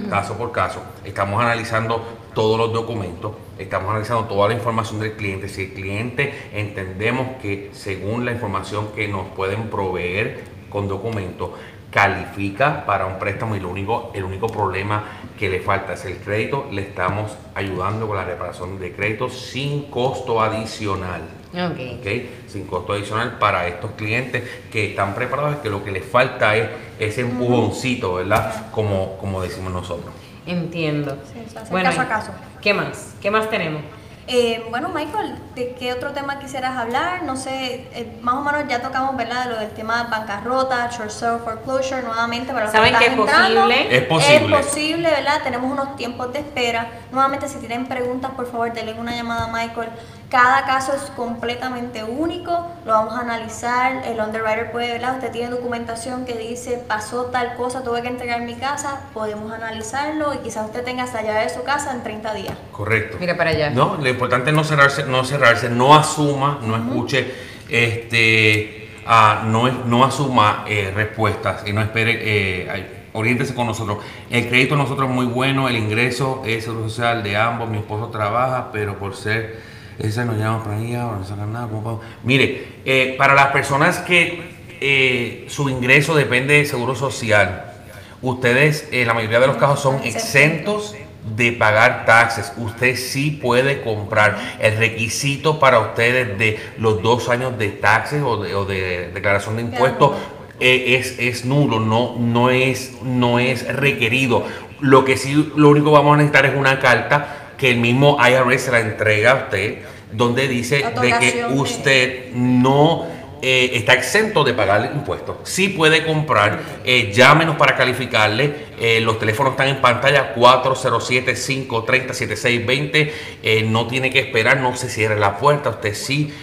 [0.09, 0.81] Caso por caso.
[1.03, 2.01] Estamos analizando
[2.33, 5.49] todos los documentos, estamos analizando toda la información del cliente.
[5.49, 11.51] Si el cliente entendemos que según la información que nos pueden proveer con documentos,
[11.91, 15.03] califica para un préstamo y lo único, el único problema
[15.37, 19.91] que le falta es el crédito, le estamos ayudando con la reparación de crédito sin
[19.91, 21.40] costo adicional.
[21.53, 21.99] Ok.
[21.99, 22.07] ¿ok?
[22.47, 26.69] Sin costo adicional para estos clientes que están preparados, que lo que les falta es
[26.99, 28.71] ese empujoncito, ¿verdad?
[28.71, 30.13] Como, como decimos nosotros.
[30.45, 31.17] Entiendo.
[31.31, 32.31] Sí, o sea, hacer caso a caso.
[32.61, 33.15] ¿Qué más?
[33.21, 33.81] ¿Qué más tenemos?
[34.27, 37.23] Eh, bueno, Michael, ¿de qué otro tema quisieras hablar?
[37.23, 39.49] No sé, eh, más o menos ya tocamos, ¿verdad?
[39.49, 43.19] Lo del tema de bancarrota, short sale foreclosure, nuevamente para los ¿Saben que que están
[43.19, 43.61] es entrando.
[43.63, 43.97] posible?
[43.97, 44.59] Es posible.
[44.59, 45.41] Es posible, ¿verdad?
[45.43, 46.87] Tenemos unos tiempos de espera.
[47.11, 49.89] Nuevamente, si tienen preguntas, por favor, denle una llamada a Michael.
[50.31, 54.03] Cada caso es completamente único, lo vamos a analizar.
[54.07, 55.15] El underwriter puede, ¿verdad?
[55.15, 60.33] Usted tiene documentación que dice, pasó tal cosa, tuve que entregar mi casa, podemos analizarlo
[60.33, 62.53] y quizás usted tenga hasta llave de su casa en 30 días.
[62.71, 63.17] Correcto.
[63.19, 63.71] Mira para allá.
[63.71, 67.29] No, lo importante es no cerrarse, no cerrarse, no asuma, no escuche,
[67.69, 73.97] este, ah, no, es- no asuma eh, respuestas y no espere, eh, oriéntese con nosotros.
[74.29, 78.07] El crédito de nosotros es muy bueno, el ingreso es social de ambos, mi esposo
[78.07, 81.67] trabaja, pero por ser esa nos llama allá, no sacan nada.
[81.67, 82.05] ¿cómo podemos?
[82.23, 84.41] Mire, eh, para las personas que
[84.79, 87.73] eh, su ingreso depende de seguro social,
[88.21, 90.95] ustedes, en la mayoría de los casos, son exentos
[91.35, 92.51] de pagar taxes.
[92.57, 94.57] Usted sí puede comprar.
[94.59, 99.55] El requisito para ustedes de los dos años de taxes o de, o de declaración
[99.57, 100.13] de impuestos
[100.59, 104.45] eh, es, es nulo, no, no, es, no es requerido.
[104.79, 108.17] Lo que sí, lo único que vamos a necesitar es una carta que el mismo
[108.19, 109.77] IRS se la entrega a usted,
[110.11, 113.05] donde dice de que usted no
[113.43, 115.37] eh, está exento de pagar impuestos.
[115.43, 118.71] Sí puede comprar, eh, llámenos para calificarle.
[118.79, 123.11] eh, los teléfonos están en pantalla 407-530-7620.
[123.43, 125.69] eh, no tiene que esperar, no se cierre la puerta.
[125.69, 126.33] Usted sí,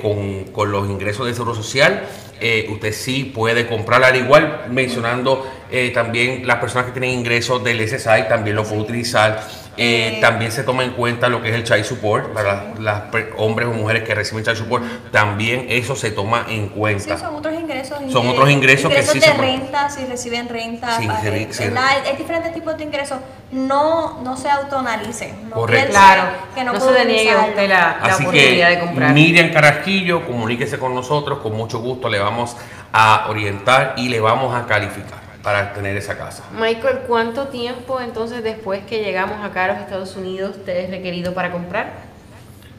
[0.00, 2.04] con, con los ingresos de Seguro Social,
[2.44, 4.02] eh, usted sí puede comprar.
[4.02, 8.82] Al igual, mencionando eh, también las personas que tienen ingresos del SSI, también lo puede
[8.82, 9.48] utilizar.
[9.76, 13.00] Eh, Eh, también se toma en cuenta lo que es el child support para las
[13.10, 14.84] per- hombres o mujeres que reciben child support.
[15.10, 17.16] También eso se toma en Sí, cuenta.
[17.18, 17.98] son otros ingresos.
[18.10, 20.98] Son otros ingresos que sí de renta, si reciben renta.
[20.98, 21.64] Sí, sí, sí.
[21.74, 23.18] hay diferentes tipos de ingresos.
[23.50, 25.34] No, no se autoanalice.
[25.48, 25.90] No Correcto.
[25.90, 26.22] Claro,
[26.54, 29.12] que no, no, se deniegue usted la, la Así oportunidad que de comprar.
[29.14, 32.56] Miriam Carasquillo, comuníquese con nosotros, con mucho gusto le vamos
[32.92, 36.44] a orientar y le vamos a calificar para tener esa casa.
[36.58, 41.34] Michael, ¿cuánto tiempo entonces después que llegamos acá a los Estados Unidos te es requerido
[41.34, 41.92] para comprar?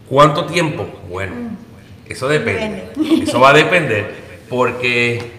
[0.09, 0.87] ¿Cuánto tiempo?
[1.09, 1.33] Bueno,
[2.07, 2.91] eso depende.
[3.23, 4.15] Eso va a depender
[4.49, 5.31] porque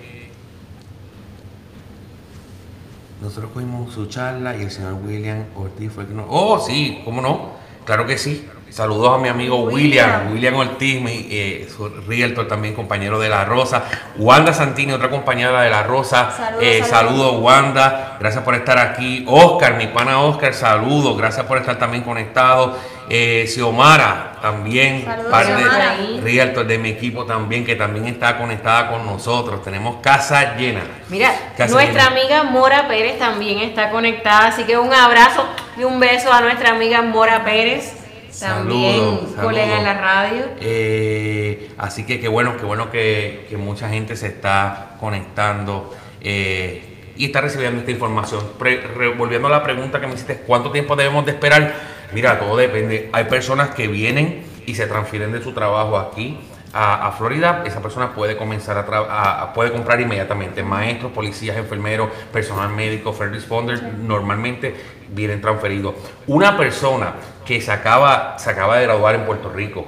[3.21, 6.27] nosotros cogimos su charla y el señor William Ortiz fue el que nos...
[6.29, 7.53] Oh, sí, ¿cómo no?
[7.85, 8.49] Claro que sí.
[8.71, 10.33] Saludos a mi amigo William, William.
[10.33, 13.85] William Ortiz, mi, eh, su realtor también, compañero de La Rosa.
[14.17, 16.33] Wanda Santini, otra compañera de La Rosa.
[16.37, 16.89] Saludos, Eh, saludos.
[16.91, 18.17] saludos, Wanda.
[18.19, 19.25] Gracias por estar aquí.
[19.29, 21.17] Oscar, mi pana Oscar, saludos.
[21.17, 22.77] Gracias por estar también conectado.
[23.09, 25.97] Eh, Xiomara, también, Saludos, parte Xiomara.
[25.97, 29.63] de Realtor de mi equipo también, que también está conectada con nosotros.
[29.63, 30.81] Tenemos casa llena.
[31.11, 32.21] Mira, Casa nuestra llena.
[32.23, 35.45] amiga Mora Pérez también está conectada, así que un abrazo
[35.77, 38.01] y un beso a nuestra amiga Mora Pérez.
[38.41, 40.45] También Saludos, colega en la radio.
[40.61, 47.13] Eh, así que qué bueno, qué bueno que, que mucha gente se está conectando eh,
[47.17, 48.43] y está recibiendo esta información.
[48.59, 51.75] Pre- re- volviendo a la pregunta que me hiciste, ¿cuánto tiempo debemos de esperar?
[52.13, 53.09] Mira, todo depende.
[53.13, 56.39] Hay personas que vienen y se transfieren de su trabajo aquí
[56.73, 57.63] a, a Florida.
[57.67, 60.63] Esa persona puede comenzar a, a- a- puede comprar inmediatamente.
[60.63, 64.75] Maestros, policías, enfermeros, personal médico, first responders, normalmente
[65.15, 65.95] vienen transferidos.
[66.27, 67.15] Una persona
[67.47, 69.87] que se acaba, se acaba de graduar en Puerto Rico,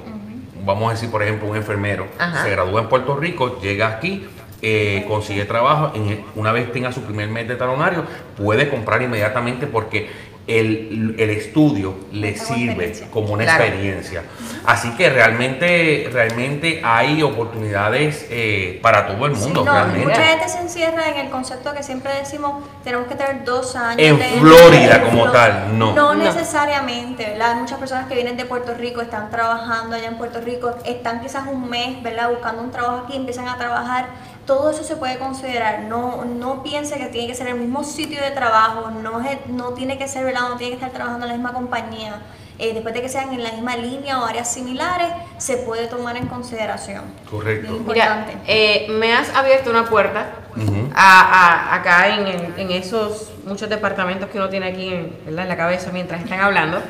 [0.64, 2.42] vamos a decir, por ejemplo, un enfermero, Ajá.
[2.42, 4.26] se gradúa en Puerto Rico, llega aquí,
[4.62, 8.04] eh, consigue trabajo, en- una vez tenga su primer mes de talonario,
[8.36, 10.08] puede comprar inmediatamente porque
[10.46, 13.10] el, el estudio le Como sirve experiencia.
[13.10, 13.64] como una Claro.
[13.64, 14.22] experiencia.
[14.64, 20.06] Así que realmente, realmente hay oportunidades eh, para todo el Sí, mundo, no, realmente.
[20.08, 24.00] mucha gente se encierra en el concepto que siempre decimos, tenemos que tener dos años.
[24.00, 25.92] En de- Florida como tal, no.
[25.94, 26.24] No No.
[26.24, 27.52] necesariamente, ¿verdad?
[27.52, 31.20] Hay muchas personas que vienen de Puerto Rico, están trabajando allá en Puerto Rico, están
[31.20, 32.30] quizás un mes, ¿verdad?
[32.30, 34.06] Buscando un trabajo aquí, empiezan a trabajar.
[34.46, 35.80] Todo eso se puede considerar.
[35.88, 39.70] No, no piense que tiene que ser el mismo sitio de trabajo, no, es- no
[39.70, 40.42] tiene que ser, ¿verdad?
[40.48, 42.22] No tiene que estar trabajando en la misma compañía.
[42.58, 46.16] Eh, después de que sean en la misma línea o áreas similares, se puede tomar
[46.16, 47.02] en consideración.
[47.30, 47.70] Correcto.
[47.72, 47.76] Mira,
[48.22, 48.38] importante.
[48.46, 50.88] eh, me has abierto una puerta Ujú.
[50.94, 55.54] a, a- acá en, en- en esos muchos departamentos que uno tiene aquí en la
[55.56, 56.80] cabeza mientras están hablando.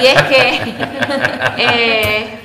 [0.00, 0.74] Y es que,
[1.58, 2.40] eh,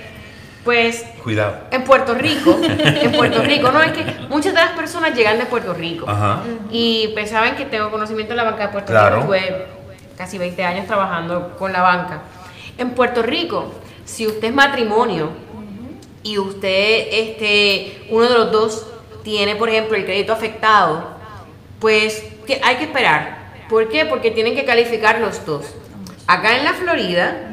[0.65, 1.56] pues, Cuidado.
[1.71, 5.45] en Puerto Rico, en Puerto Rico, no es que muchas de las personas llegan de
[5.45, 6.10] Puerto Rico.
[6.10, 6.41] Ajá.
[6.71, 9.15] Y pues saben que tengo conocimiento de la banca de Puerto Claro.
[9.17, 9.28] Rico.
[9.28, 9.65] Tuve
[10.17, 12.21] casi 20 años trabajando con la banca.
[12.78, 13.71] En Puerto Rico,
[14.04, 15.30] si usted es matrimonio
[16.23, 18.88] y usted, este, uno de los dos
[19.23, 21.15] tiene, por ejemplo, el crédito afectado,
[21.80, 23.38] pues que hay que esperar.
[23.69, 24.06] ¿Por qué?
[24.06, 25.65] Porque tienen que calificar los dos.
[26.28, 27.51] Acá en la Florida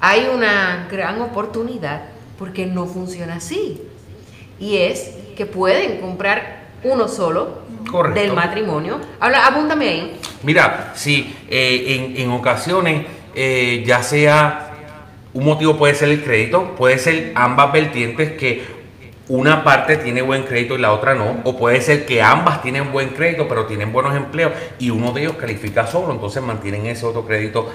[0.00, 2.02] hay una gran oportunidad
[2.42, 3.80] porque no funciona así.
[4.58, 8.20] Y es que pueden comprar uno solo Correcto.
[8.20, 8.98] del matrimonio.
[9.20, 10.20] Habla, apúntame ahí.
[10.42, 14.72] Mira, sí, eh, en, en ocasiones, eh, ya sea
[15.32, 18.64] un motivo puede ser el crédito, puede ser ambas vertientes que
[19.28, 22.90] una parte tiene buen crédito y la otra no, o puede ser que ambas tienen
[22.90, 27.06] buen crédito pero tienen buenos empleos y uno de ellos califica solo, entonces mantienen ese
[27.06, 27.72] otro crédito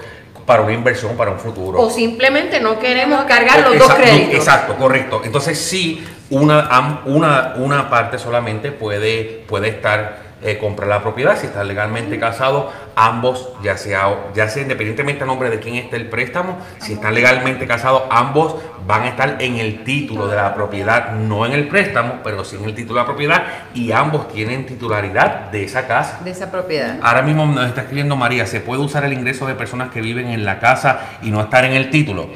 [0.48, 1.78] para una inversión, para un futuro.
[1.78, 4.34] O simplemente no queremos cargar los dos Exacto, créditos.
[4.34, 5.20] Exacto, correcto.
[5.22, 11.38] Entonces sí, una, am- una, una parte solamente puede, puede estar, eh, comprar la propiedad.
[11.38, 15.96] Si están legalmente casados, ambos, ya sea, ya sea independientemente a nombre de quién esté
[15.96, 20.54] el préstamo, si están legalmente casados, ambos van a estar en el título de la
[20.54, 24.28] propiedad, no en el préstamo, pero sí en el título de la propiedad y ambos
[24.28, 26.20] tienen titularidad de esa casa.
[26.24, 26.98] De esa propiedad.
[27.02, 30.28] Ahora mismo nos está escribiendo María, ¿se puede usar el ingreso de personas que viven
[30.28, 32.28] en la casa y no estar en el título?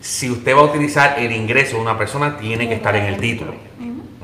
[0.00, 3.16] Si usted va a utilizar el ingreso de una persona, tiene que estar en el
[3.16, 3.54] título.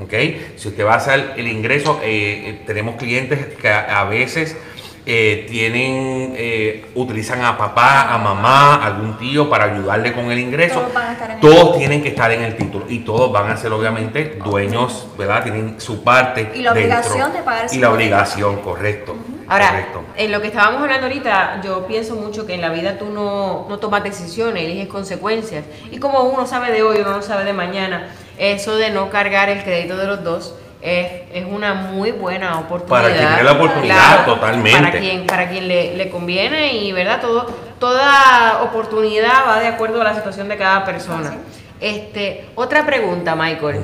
[0.03, 0.13] ¿Ok?
[0.57, 4.57] Si usted va a hacer el ingreso, eh, eh, tenemos clientes que a, a veces
[5.05, 10.81] eh, tienen, eh, utilizan a papá, a mamá, algún tío para ayudarle con el ingreso.
[10.81, 13.33] Todos van a estar en el Todos tienen que estar en el título y todos
[13.33, 15.43] van a ser obviamente dueños, ¿verdad?
[15.43, 16.53] Tienen su parte.
[16.55, 16.99] Y la dentro.
[17.01, 19.17] obligación de pagar Y la obligación, correcto.
[19.49, 20.05] Ahora, correcto.
[20.17, 23.67] en lo que estábamos hablando ahorita, yo pienso mucho que en la vida tú no,
[23.69, 25.65] no tomas decisiones, eliges consecuencias.
[25.91, 29.49] Y como uno sabe de hoy, uno no sabe de mañana, eso de no cargar
[29.49, 33.03] el crédito de los dos es, es una muy buena oportunidad.
[33.03, 34.81] Para quien tiene la oportunidad, totalmente.
[34.81, 37.21] Para quien, para quien le, le conviene y, ¿verdad?
[37.21, 37.47] Todo,
[37.79, 41.35] toda oportunidad va de acuerdo a la situación de cada persona.
[41.81, 43.81] Este, otra pregunta, Michael.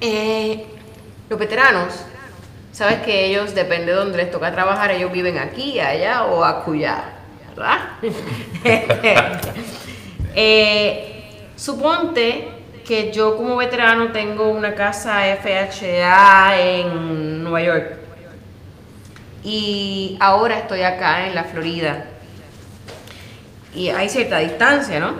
[0.00, 0.66] Eh,
[1.28, 2.04] los veteranos,
[2.72, 7.04] sabes que ellos, depende de donde les toca trabajar, ellos viven aquí, allá o acullá,
[7.54, 7.78] ¿verdad?
[10.34, 12.48] Eh, suponte
[12.86, 17.96] que yo como veterano tengo una casa FHA en Nueva York
[19.44, 22.06] y ahora estoy acá en la Florida
[23.74, 25.14] y hay cierta distancia, ¿no?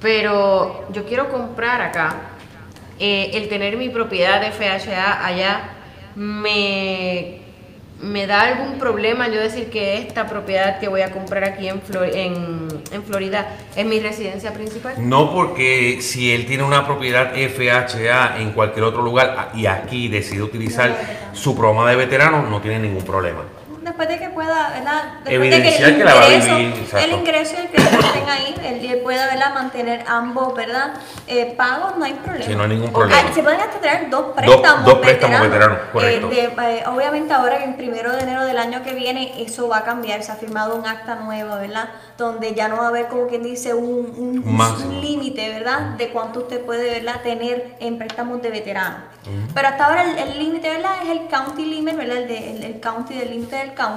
[0.00, 2.16] Pero yo quiero comprar acá.
[2.98, 5.60] Eh, el tener mi propiedad de FHA allá
[6.20, 7.38] me,
[8.02, 11.80] me da algún problema yo decir que esta propiedad que voy a comprar aquí en,
[11.80, 14.94] Flor- en, en Florida es mi residencia principal.
[14.98, 20.42] No porque si él tiene una propiedad FHA en cualquier otro lugar y aquí decide
[20.42, 20.94] utilizar
[21.32, 23.40] su programa de veterano, no tiene ningún problema.
[24.00, 25.02] Después de que pueda, ¿verdad?
[25.24, 27.68] Después Evidenciar de que que el la va a ingreso, vivir, el ingreso y el
[27.68, 29.52] crédito estén ahí, él, pueda, ¿verdad?
[29.52, 30.92] Mantener ambos, ¿verdad?
[31.26, 32.44] Eh, pagos, no hay problema.
[32.46, 33.34] Sí, no hay ningún Ah, problema.
[33.34, 36.28] se pueden hasta tener dos préstamos, dos préstamos veteranos, Eh, correcto.
[36.28, 36.44] de-
[36.78, 39.84] eh, obviamente ahora que el primero de enero del año que viene eso va a
[39.84, 41.90] cambiar, se ha firmado un acta nuevo, ¿verdad?
[42.16, 45.80] Donde ya no va a haber como quien dice un, un- Un límite, ¿verdad?
[45.98, 47.20] De cuánto usted puede, ¿verdad?
[47.22, 48.96] Tener en préstamos de veterano.
[49.54, 50.92] Pero hasta ahora el el límite, ¿verdad?
[51.04, 52.16] Es el county limit, ¿verdad?
[52.18, 53.89] El, de- el- el county del límite del county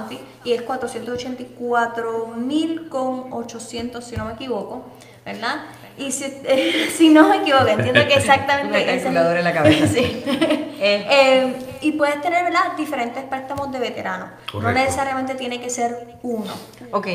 [0.44, 4.84] y es 484 mil con 800 si no me equivoco,
[5.24, 5.62] ¿verdad?
[5.96, 6.24] Y si,
[6.96, 9.86] si no me equivoco, entiendo que exactamente Una calculadora en la cabeza.
[9.86, 10.22] Sí.
[10.26, 12.76] Eh, Eh, y puedes tener ¿verdad?
[12.76, 14.30] diferentes préstamos de veterano.
[14.54, 16.52] No necesariamente tiene que ser uno.
[16.92, 17.06] Ok,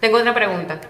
[0.00, 0.80] tengo otra pregunta.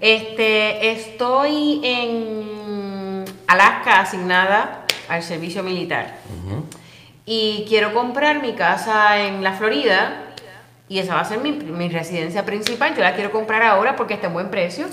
[0.00, 6.16] Este, estoy en Alaska asignada al servicio militar
[7.24, 10.22] y quiero comprar mi casa en la Florida
[10.88, 12.94] y esa va a ser mi, mi residencia principal.
[12.94, 14.86] Yo la quiero comprar ahora porque está en buen precio,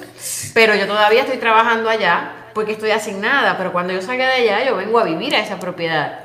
[0.53, 4.65] pero yo todavía estoy trabajando allá porque estoy asignada, pero cuando yo salga de allá
[4.65, 6.19] yo vengo a vivir a esa propiedad.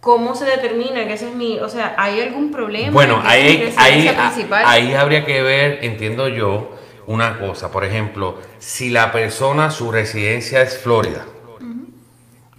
[0.00, 2.90] ¿Cómo se determina que ese es mi, o sea, hay algún problema?
[2.90, 4.64] Bueno, ahí, ahí, principal?
[4.64, 6.74] ahí habría que ver, entiendo yo,
[7.06, 7.70] una cosa.
[7.70, 11.24] Por ejemplo, si la persona, su residencia es Florida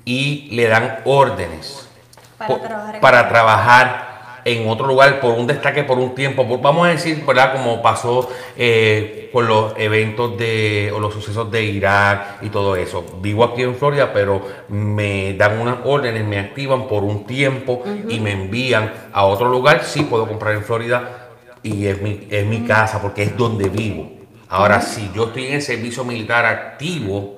[0.04, 1.88] y le dan órdenes
[2.38, 4.11] Para trabajar para trabajar
[4.46, 7.54] en otro lugar por un destaque por un tiempo, por- vamos a decir, ¿verdad?
[7.54, 13.06] Como pasó eh, con los eventos de, o los sucesos de Irak y todo eso.
[13.22, 18.20] Vivo aquí en Florida, pero me dan unas órdenes, me activan por un tiempo y
[18.20, 19.84] me envían a otro lugar.
[19.84, 21.30] Sí puedo comprar en Florida
[21.64, 24.10] y es mi, es mi casa porque es donde vivo.
[24.50, 27.38] Ahora, si yo estoy en el servicio militar activo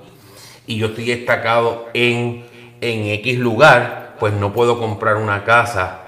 [0.66, 2.46] y yo estoy destacado en,
[2.82, 6.00] en X lugar, pues no puedo comprar una casa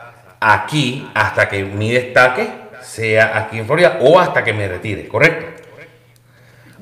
[0.54, 2.50] aquí hasta que mi destaque
[2.82, 5.64] sea aquí en Florida o hasta que me retire, ¿correcto?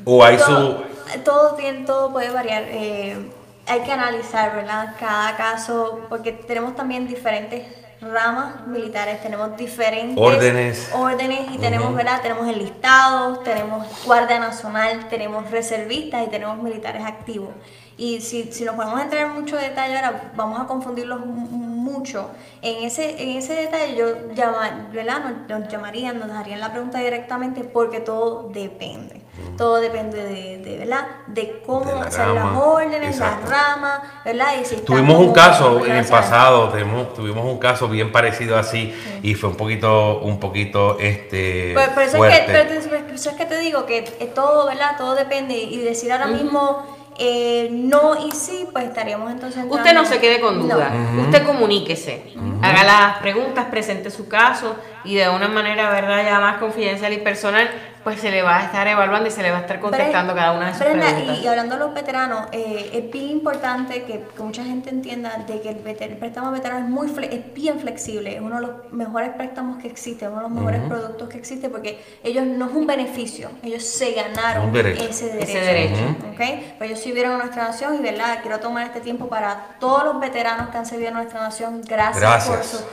[0.05, 0.45] O hay su...
[0.45, 0.85] todo,
[1.23, 2.63] todo, tiene, todo puede variar.
[2.67, 3.17] eh,
[3.65, 4.95] hay que analizar, ¿verdad?
[4.99, 7.63] Cada caso, porque tenemos también diferentes
[8.01, 10.89] ramas militares, tenemos diferentes Órdenes.
[10.93, 11.95] órdenes y tenemos.
[11.95, 12.21] ¿verdad?
[12.21, 17.51] Tenemos enlistados, tenemos Guardia Nacional, tenemos reservistas y tenemos militares activos.
[17.97, 22.29] Y si, si nos podemos entrar en mucho detalle ahora, vamos a confundirlos mu- mucho.
[22.61, 25.21] En ese, en ese detalle yo llama, ¿verdad?
[25.47, 29.21] Nos, nos llamarían, nos harían la pregunta directamente porque todo depende.
[29.57, 31.05] Todo depende de, de, ¿verdad?
[31.27, 33.49] De cómo De son las órdenes, exacto.
[33.49, 34.47] las ramas, ¿verdad?
[34.61, 38.93] Y si Tuvimos un caso en el pasado, tuvimos, tuvimos un caso bien parecido así
[39.23, 42.37] y fue un poquito, un poquito, este, Por, por eso fuerte.
[42.37, 42.45] es
[42.85, 44.95] que, por eso es que te digo que eh, todo, ¿verdad?
[44.97, 45.55] Todo depende.
[45.57, 46.83] Y decir ahora mismo
[47.17, 49.63] eh, no y sí, pues estaríamos entonces.
[49.69, 50.75] Usted no se quede con No.
[50.75, 50.91] duda.
[51.21, 52.33] Usted comuníquese.
[52.61, 56.23] Haga las preguntas, presente su caso y de una manera, ¿verdad?
[56.23, 57.69] Ya más confidencial y personal,
[58.03, 60.51] pues se le va a estar evaluando y se le va a estar contestando cada
[60.51, 61.37] una de sus Brenda, preguntas.
[61.39, 65.43] y, y hablando de los veteranos, eh, es bien importante que, que mucha gente entienda
[65.47, 68.55] de que el, veter- el préstamo veterano es muy fle- es bien flexible, es uno
[68.59, 72.45] de los mejores préstamos que existe, uno de los mejores productos que existe porque ellos
[72.45, 75.03] no es un beneficio, ellos se ganaron derecho.
[75.05, 75.43] ese derecho.
[75.51, 76.03] Ese derecho.
[76.31, 76.77] ¿ok?
[76.77, 80.19] Pues ellos sirvieron a nuestra nación y verdad, quiero tomar este tiempo para todos los
[80.19, 82.67] veteranos que han servido a nuestra nación, gracias, por Gracias.
[82.67, 82.83] su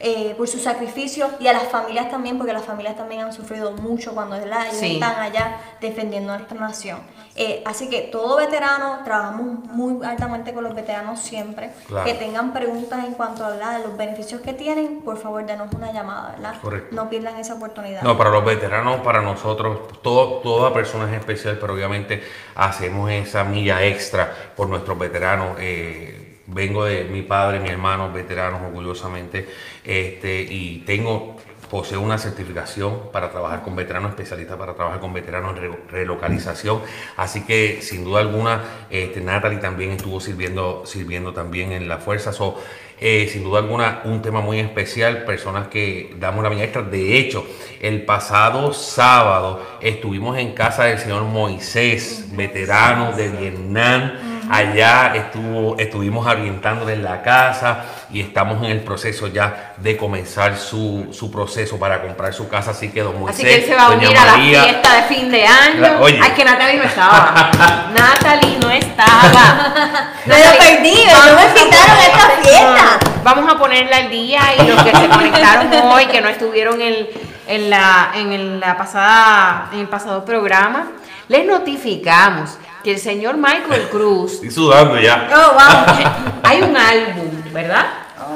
[0.00, 3.72] eh, por su sacrificio y a las familias también, porque las familias también han sufrido
[3.72, 4.66] mucho cuando ¿verdad?
[4.66, 4.94] ellos Sí.
[4.94, 7.00] están allá defendiendo a nuestra nación.
[7.34, 11.70] Eh, así que todo veterano, trabajamos muy altamente con los veteranos siempre.
[11.86, 12.04] Claro.
[12.04, 13.80] Que tengan preguntas en cuanto a ¿verdad?
[13.84, 16.54] los beneficios que tienen, por favor, denos una llamada, ¿verdad?
[16.60, 16.94] Correcto.
[16.96, 18.02] No pierdan esa oportunidad.
[18.02, 22.22] No, para los veteranos, para nosotros, todo, toda persona es especial, pero obviamente
[22.56, 25.56] hacemos esa milla extra por nuestros veteranos.
[25.60, 26.17] eh,
[26.48, 29.48] vengo de mi padre, mi hermano, veteranos orgullosamente,
[29.84, 31.36] este, y tengo,
[31.70, 36.80] poseo una certificación para trabajar con veteranos, especialista para trabajar con veteranos en re- relocalización.
[37.18, 42.32] Así que sin duda alguna, este, Natalie también estuvo sirviendo, sirviendo también en la fuerza.
[42.32, 42.58] So,
[43.00, 46.82] eh, sin duda alguna, un tema muy especial, personas que damos la milla extra.
[46.82, 47.46] De hecho,
[47.82, 54.12] el pasado sábado estuvimos en casa del señor Moisés, veterano de Vietnam.
[54.50, 60.56] Allá estuvo, estuvimos orientándole en la casa y estamos en el proceso ya de comenzar
[60.56, 62.70] su, su proceso para comprar su casa.
[62.72, 65.02] Así que don Moisés, Así que él se va a unir a la fiesta de
[65.14, 65.80] fin de año.
[65.80, 66.20] La- oye.
[66.22, 67.50] Ay, que Natalie no estaba.
[67.94, 70.12] Natalie no estaba.
[70.26, 72.98] Me lo perdí, no me invitaron a esta fiesta.
[73.24, 77.06] Vamos a ponerla al día y los que se conectaron hoy, que no estuvieron en,
[77.46, 80.88] en la, en el- la pasada, en el pasado programa,
[81.28, 85.28] les notificamos que el señor Michael Cruz Estoy sudando ya.
[85.32, 86.32] Oh, wow.
[86.42, 87.86] hay un álbum, ¿verdad?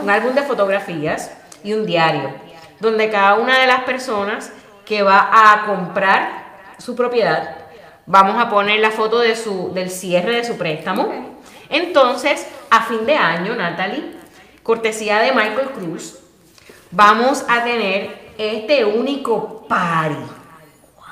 [0.02, 1.30] Un álbum de fotografías
[1.62, 2.34] y un diario.
[2.80, 4.50] donde cada una de las personas
[4.84, 6.42] que va a comprar
[6.78, 7.56] su propiedad,
[8.06, 11.38] vamos a poner la foto de su, del cierre de su préstamo.
[11.68, 14.16] Entonces, a fin de año, Natalie,
[14.64, 16.18] cortesía de Michael Cruz,
[16.90, 20.16] vamos a tener este único party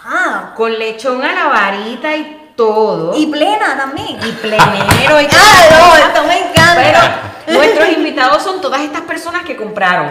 [0.03, 0.55] Wow.
[0.57, 3.17] con lechón a la varita y todo.
[3.17, 4.19] Y plena también.
[4.23, 5.97] y plenero y Ah, no, todo.
[5.97, 7.23] esto me encanta.
[7.47, 10.11] Pero nuestros invitados son todas estas personas que compraron.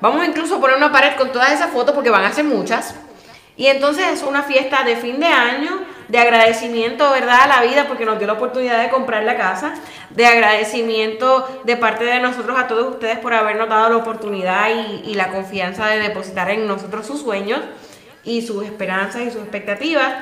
[0.00, 2.94] Vamos incluso a poner una pared con todas esas fotos porque van a ser muchas.
[3.58, 7.84] Y entonces es una fiesta de fin de año, de agradecimiento, ¿verdad?, a la vida
[7.86, 9.74] porque nos dio la oportunidad de comprar la casa,
[10.08, 15.10] de agradecimiento de parte de nosotros a todos ustedes por habernos dado la oportunidad y,
[15.10, 17.60] y la confianza de depositar en nosotros sus sueños
[18.24, 20.14] y sus esperanzas y sus expectativas.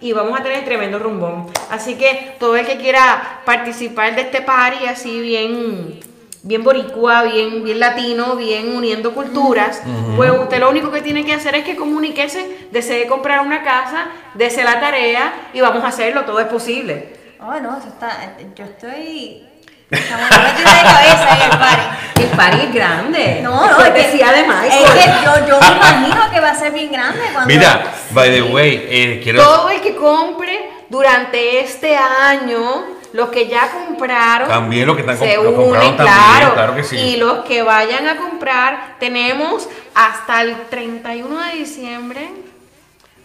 [0.00, 1.46] Y vamos a tener tremendo rumbón.
[1.70, 6.00] Así que todo el que quiera participar de este party así bien,
[6.42, 9.82] bien boricua, bien, bien latino, bien uniendo culturas,
[10.16, 14.06] pues usted lo único que tiene que hacer es que comuniquese, desee comprar una casa,
[14.34, 17.20] desee la tarea y vamos a hacerlo, todo es posible.
[17.40, 18.36] Oh, no, eso está.
[18.54, 19.49] Yo estoy.
[19.90, 22.22] Estamos metidos de cabeza en el party.
[22.22, 23.40] El party es grande.
[23.42, 24.72] No, no, es que, Michael.
[24.72, 27.46] es que yo, yo me imagino que va a ser bien grande cuando.
[27.46, 29.42] Mira, by the way, eh, quiero...
[29.42, 35.18] Todo el que compre durante este año, los que ya compraron, También los que están
[35.18, 36.54] se unen, compraron también, claro.
[36.54, 36.96] claro que sí.
[36.96, 42.28] Y los que vayan a comprar, tenemos hasta el 31 de diciembre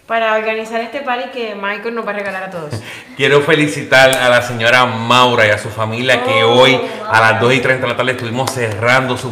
[0.07, 2.73] para organizar este party que Michael nos va a regalar a todos.
[3.17, 6.79] Quiero felicitar a la señora Maura y a su familia que Oh, hoy
[7.09, 9.29] a las 2 y 30 de la tarde estuvimos cerrando su...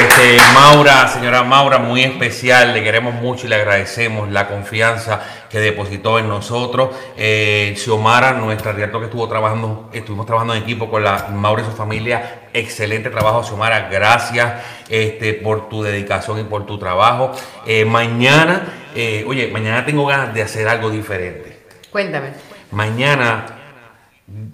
[0.00, 5.58] Este, Maura, señora Maura, muy especial, le queremos mucho y le agradecemos la confianza que
[5.58, 6.90] depositó en nosotros.
[7.16, 11.64] Eh, Xiomara, nuestra directora que estuvo trabajando, estuvimos trabajando en equipo con la Maura y
[11.64, 12.48] su familia.
[12.52, 13.88] Excelente trabajo, Xiomara.
[13.90, 17.32] Gracias este, por tu dedicación y por tu trabajo.
[17.66, 18.64] Eh, mañana,
[18.94, 21.64] eh, oye, mañana tengo ganas de hacer algo diferente.
[21.90, 22.28] Cuéntame.
[22.70, 23.46] Mañana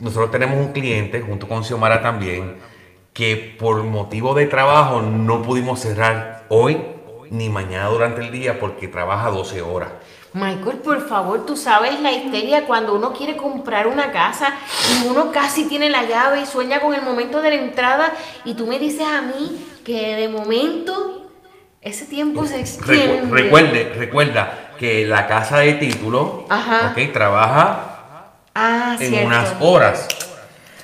[0.00, 2.56] nosotros tenemos un cliente, junto con Xiomara también,
[3.16, 6.76] que por motivo de trabajo no pudimos cerrar hoy
[7.30, 9.88] ni mañana durante el día porque trabaja 12 horas.
[10.34, 14.52] Michael, por favor, tú sabes la histeria cuando uno quiere comprar una casa
[15.02, 18.12] y uno casi tiene la llave y sueña con el momento de la entrada
[18.44, 21.30] y tú me dices a mí que de momento
[21.80, 23.22] ese tiempo se extiende.
[23.30, 26.92] recuerde, recuerda que la casa de título Ajá.
[26.94, 27.92] ok, trabaja
[28.54, 29.26] Ah, en cierto.
[29.26, 30.06] unas horas.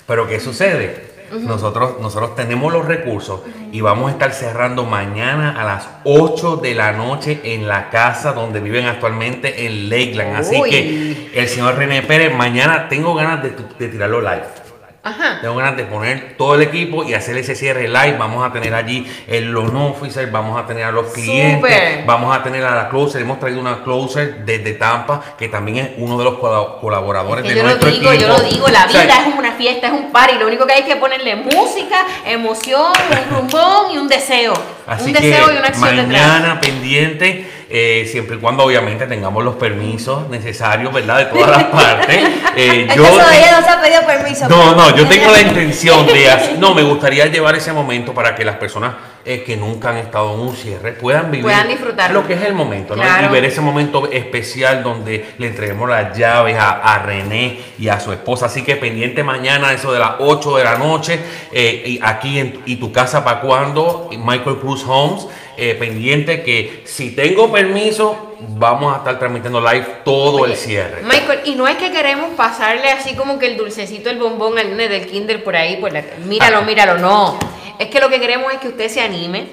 [0.07, 1.12] Pero ¿qué sucede?
[1.41, 3.41] Nosotros, nosotros tenemos los recursos
[3.73, 8.33] y vamos a estar cerrando mañana a las 8 de la noche en la casa
[8.33, 10.37] donde viven actualmente en Lakeland.
[10.37, 14.62] Así que el señor René Pérez, mañana tengo ganas de, de tirarlo live.
[15.05, 15.39] Ajá.
[15.41, 18.17] Tengo ganas de poner todo el equipo y hacer ese cierre live.
[18.19, 22.43] Vamos a tener allí el loan officer, vamos a tener a los clientes, vamos a
[22.45, 23.21] tener a la closer.
[23.23, 27.49] Hemos traído una closer desde Tampa, que también es uno de los colab- colaboradores Que
[27.51, 28.29] de yo lo nuestro digo, equipo.
[28.31, 30.67] yo lo digo, la O sea, vida es una fiesta, es un party, lo único
[30.67, 32.93] que hay que ponerle música, emoción,
[33.31, 34.53] un rumbón y un deseo.
[34.87, 36.07] Así un que deseo y una acción detrás.
[36.07, 41.21] mañana pendiente, eh, siempre y cuando obviamente tengamos los permisos necesarios, ¿verdad?
[41.21, 42.21] De todas las partes.
[42.55, 44.47] Eh, yo todavía no se ha pedido permiso.
[44.47, 48.35] No, no, yo tengo la intención de hacer, no, me gustaría llevar ese momento para
[48.35, 48.93] que las personas
[49.25, 52.21] eh, que nunca han estado en un cierre puedan vivir Puedan disfrutarlo.
[52.21, 53.01] lo que es el momento, ¿no?
[53.01, 53.29] Claro.
[53.29, 57.99] Y ver ese momento especial donde le entreguemos las llaves a, a René y a
[57.99, 58.47] su esposa.
[58.47, 61.21] Así que pendiente mañana, eso de las 8 de la noche,
[61.53, 65.27] eh, y aquí en y tu casa para cuando, Michael Cruz Homes.
[65.57, 71.03] Eh, pendiente que si tengo permiso, vamos a estar transmitiendo live todo el cierre.
[71.03, 74.71] Michael, y no es que queremos pasarle así como que el dulcecito, el bombón al
[74.71, 76.63] nene del kinder por ahí, por la, míralo, Ah.
[76.63, 77.39] míralo, no.
[77.79, 79.47] Es que lo que queremos es que usted se anime,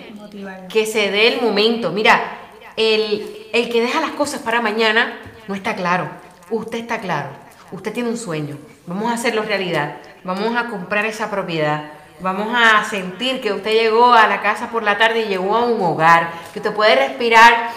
[0.70, 1.92] que se dé el momento.
[1.92, 2.38] Mira,
[2.76, 6.10] el, el que deja las cosas para mañana no está claro.
[6.50, 7.30] Usted está claro.
[7.72, 8.58] Usted tiene un sueño.
[8.88, 9.98] Vamos a hacerlo realidad.
[10.24, 11.92] Vamos a comprar esa propiedad.
[12.22, 15.66] Vamos a sentir que usted llegó a la casa por la tarde y llegó a
[15.66, 16.32] un hogar.
[16.54, 17.70] Que usted puede respirar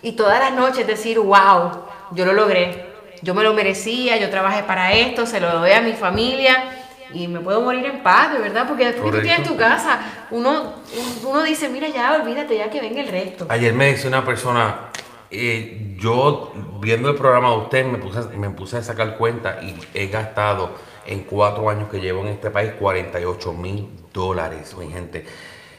[0.00, 2.92] y todas las noches decir, wow, yo lo logré.
[3.20, 6.78] Yo me lo merecía, yo trabajé para esto, se lo doy a mi familia
[7.14, 10.00] y me puedo morir en paz, de verdad, porque después que tú tienes tu casa,
[10.30, 10.74] uno,
[11.22, 13.46] uno dice, mira ya, olvídate ya que venga el resto.
[13.48, 14.88] Ayer me decía una persona,
[15.30, 19.76] eh, yo viendo el programa de usted me puse, me puse a sacar cuenta y
[19.94, 20.70] he gastado
[21.06, 25.24] en cuatro años que llevo en este país 48 mil dólares, mi gente.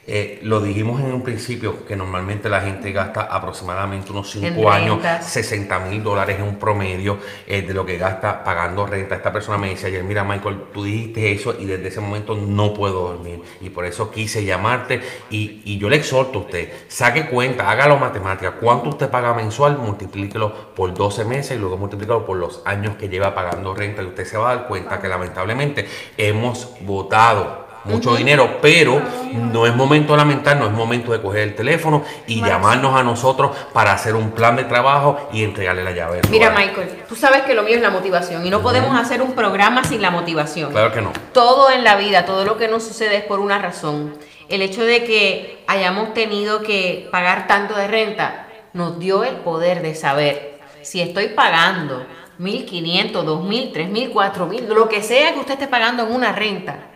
[0.05, 4.69] Eh, lo dijimos en un principio que normalmente la gente gasta aproximadamente unos En 5
[4.69, 5.29] años, rentas.
[5.29, 9.15] 60 mil dólares en un promedio eh, de lo que gasta pagando renta.
[9.15, 12.73] Esta persona me dice ayer, mira Michael, tú dijiste eso y desde ese momento no
[12.73, 13.41] puedo dormir.
[13.61, 17.97] Y por eso quise llamarte y, y yo le exhorto a usted, saque cuenta, hágalo
[17.97, 18.51] matemática.
[18.59, 19.77] ¿Cuánto usted paga mensual?
[19.77, 24.07] Multiplíquelo por 12 meses y luego multiplíquelo por los años que lleva pagando renta y
[24.07, 25.87] usted se va a dar cuenta que lamentablemente
[26.17, 29.01] hemos votado mucho dinero, pero
[29.33, 33.03] no es momento de lamentar, no es momento de coger el teléfono y llamarnos a
[33.03, 36.21] nosotros para hacer un plan de trabajo y entregarle la llave.
[36.29, 36.51] Mira.
[36.51, 39.83] Michael, tú sabes que lo mío es la motivación y no podemos hacer un programa
[39.83, 40.71] sin la motivación.
[40.71, 41.11] Claro que no.
[41.33, 44.15] Todo en la vida, todo lo que nos sucede es por una razón.
[44.49, 49.81] El hecho de que hayamos tenido que pagar tanto de renta nos dio el poder
[49.81, 52.05] de saber si estoy pagando
[52.39, 56.92] 1.500, 2.000, 3.000, 4.000, lo que sea que usted esté pagando en una renta.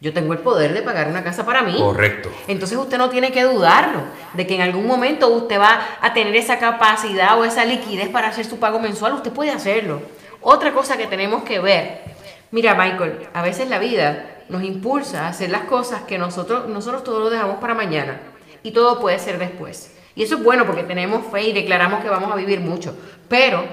[0.00, 1.76] Yo tengo el poder de pagar una casa para mí.
[1.76, 2.30] Correcto.
[2.48, 4.00] Entonces usted no tiene que dudarlo
[4.32, 8.28] de que en algún momento usted va a tener esa capacidad o esa liquidez para
[8.28, 9.12] hacer su pago mensual.
[9.12, 10.00] Usted puede hacerlo.
[10.40, 12.00] Otra cosa que tenemos que ver,
[12.50, 17.04] mira Michael, a veces la vida nos impulsa a hacer las cosas que nosotros, nosotros
[17.04, 18.20] todo lo dejamos para mañana
[18.62, 19.94] y todo puede ser después.
[20.14, 22.96] Y eso es bueno porque tenemos fe y declaramos que vamos a vivir mucho.
[23.28, 23.64] Pero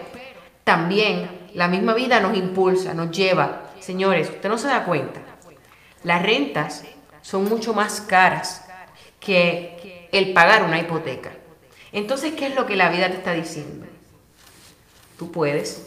[0.65, 3.61] también la misma vida nos impulsa, nos lleva.
[3.79, 5.21] Señores, usted no se da cuenta.
[6.07, 6.83] Las rentas
[7.21, 8.65] son mucho más caras
[9.19, 11.31] que el pagar una hipoteca.
[11.91, 13.85] Entonces, ¿qué es lo que la vida te está diciendo?
[15.19, 15.85] Tú puedes,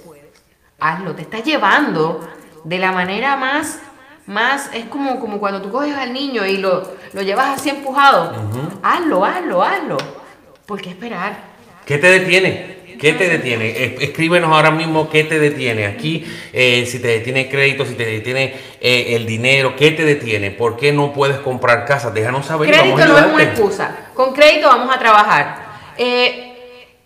[0.79, 2.29] hazlo, te está llevando
[2.65, 3.79] de la manera más,
[4.27, 8.35] más, es como, como cuando tú coges al niño y lo, lo llevas así empujado.
[8.83, 9.97] Hazlo, hazlo, hazlo.
[10.67, 11.35] ¿Por qué esperar?
[11.87, 12.80] ¿Qué te detiene?
[13.01, 13.71] ¿Qué te detiene?
[13.71, 15.87] Es- Escríbenos ahora mismo qué te detiene.
[15.87, 20.51] Aquí, eh, si te detiene crédito, si te detiene eh, el dinero, ¿qué te detiene?
[20.51, 22.11] ¿Por qué no puedes comprar casa?
[22.11, 22.69] Déjanos saber.
[22.71, 23.97] Crédito vamos a no es una excusa.
[24.15, 25.71] Con crédito vamos a trabajar.
[25.97, 26.47] Eh,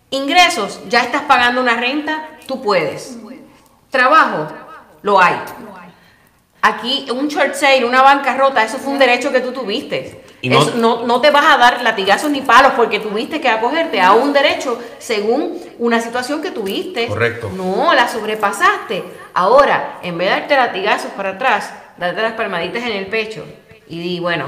[0.09, 3.17] ingresos, ya estás pagando una renta, tú puedes.
[3.89, 4.47] Trabajo,
[5.03, 5.35] lo hay.
[6.61, 10.24] Aquí un short sale, una bancarrota, eso fue un derecho que tú tuviste.
[10.45, 13.99] Y no- no, no te vas a dar latigazos ni palos porque tuviste que acogerte
[13.99, 17.07] a un derecho según una situación que tuviste.
[17.07, 17.49] Correcto.
[17.55, 19.03] No, la sobrepasaste.
[19.33, 23.43] Ahora, en vez de darte latigazos para atrás, darte las palmaditas en el pecho
[23.87, 24.45] y di, bueno,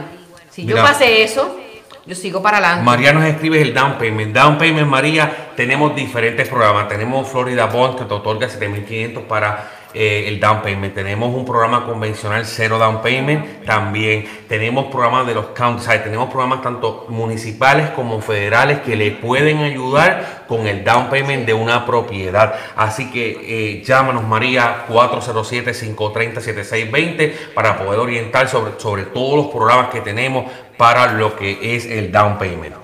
[0.51, 1.59] si yo pasé eso,
[2.05, 2.83] yo sigo para adelante.
[2.85, 4.33] María nos escribe el down payment.
[4.35, 6.87] Down payment, María, tenemos diferentes programas.
[6.87, 10.93] Tenemos Florida Bond que te otorga 7.500 para eh, el down payment.
[10.93, 13.65] Tenemos un programa convencional cero down payment.
[13.65, 15.97] También tenemos programas de los county side.
[15.99, 21.53] Tenemos programas tanto municipales como federales que le pueden ayudar con el down payment de
[21.53, 22.53] una propiedad.
[22.75, 30.01] Así que eh, llámanos María 407-530-7620 para poder orientar sobre, sobre todos los programas que
[30.01, 30.45] tenemos
[30.77, 32.75] para lo que es el down payment.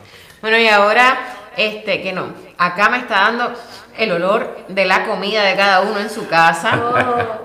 [0.41, 3.53] Bueno, y ahora, este, que no, acá me está dando
[3.97, 6.79] el olor de la comida de cada uno en su casa.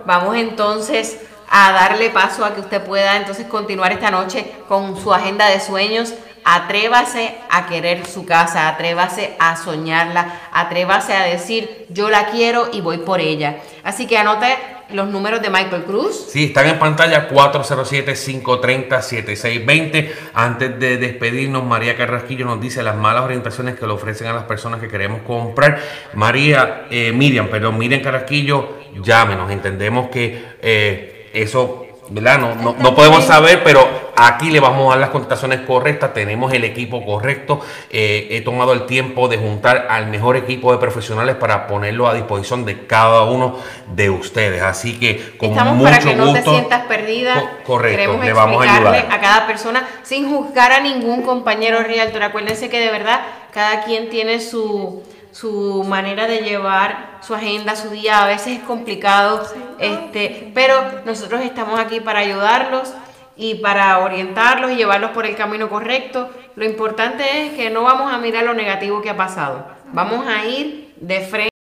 [0.06, 1.20] Vamos entonces
[1.50, 5.60] a darle paso a que usted pueda entonces continuar esta noche con su agenda de
[5.60, 6.14] sueños.
[6.50, 12.80] Atrévase a querer su casa, atrévase a soñarla, atrévase a decir yo la quiero y
[12.80, 13.58] voy por ella.
[13.84, 14.56] Así que anote
[14.90, 16.28] los números de Michael Cruz.
[16.30, 20.10] Sí, están en pantalla 407-530-7620.
[20.32, 24.44] Antes de despedirnos, María Carrasquillo nos dice las malas orientaciones que le ofrecen a las
[24.44, 25.78] personas que queremos comprar.
[26.14, 29.50] María, eh, Miriam, perdón, Miriam Carrasquillo, llámenos.
[29.50, 32.38] Entendemos que eh, eso, ¿verdad?
[32.38, 33.86] No, no, no podemos saber, pero
[34.16, 36.12] aquí le vamos a dar las contestaciones correctas.
[36.14, 37.60] Tenemos el equipo correcto.
[37.90, 42.14] Eh, he tomado el tiempo de juntar al mejor equipo de profesionales para ponerlo a
[42.14, 43.58] disposición de cada uno
[43.94, 44.62] de ustedes.
[44.62, 46.50] Así que con Estamos mucho para que no te gusto.
[46.52, 47.34] sientas perdida.
[47.34, 49.06] Co- correcto, Queremos le vamos a ayudar.
[49.10, 52.22] a cada persona sin juzgar a ningún compañero realtor.
[52.22, 53.20] Acuérdense que de verdad
[53.52, 55.02] cada quien tiene su,
[55.32, 58.22] su manera de llevar su agenda, su día.
[58.22, 59.46] A veces es complicado,
[59.78, 60.74] este, pero
[61.04, 62.92] nosotros estamos aquí para ayudarlos
[63.36, 66.30] y para orientarlos y llevarlos por el camino correcto.
[66.56, 69.66] Lo importante es que no vamos a mirar lo negativo que ha pasado.
[69.92, 71.57] Vamos a ir de frente.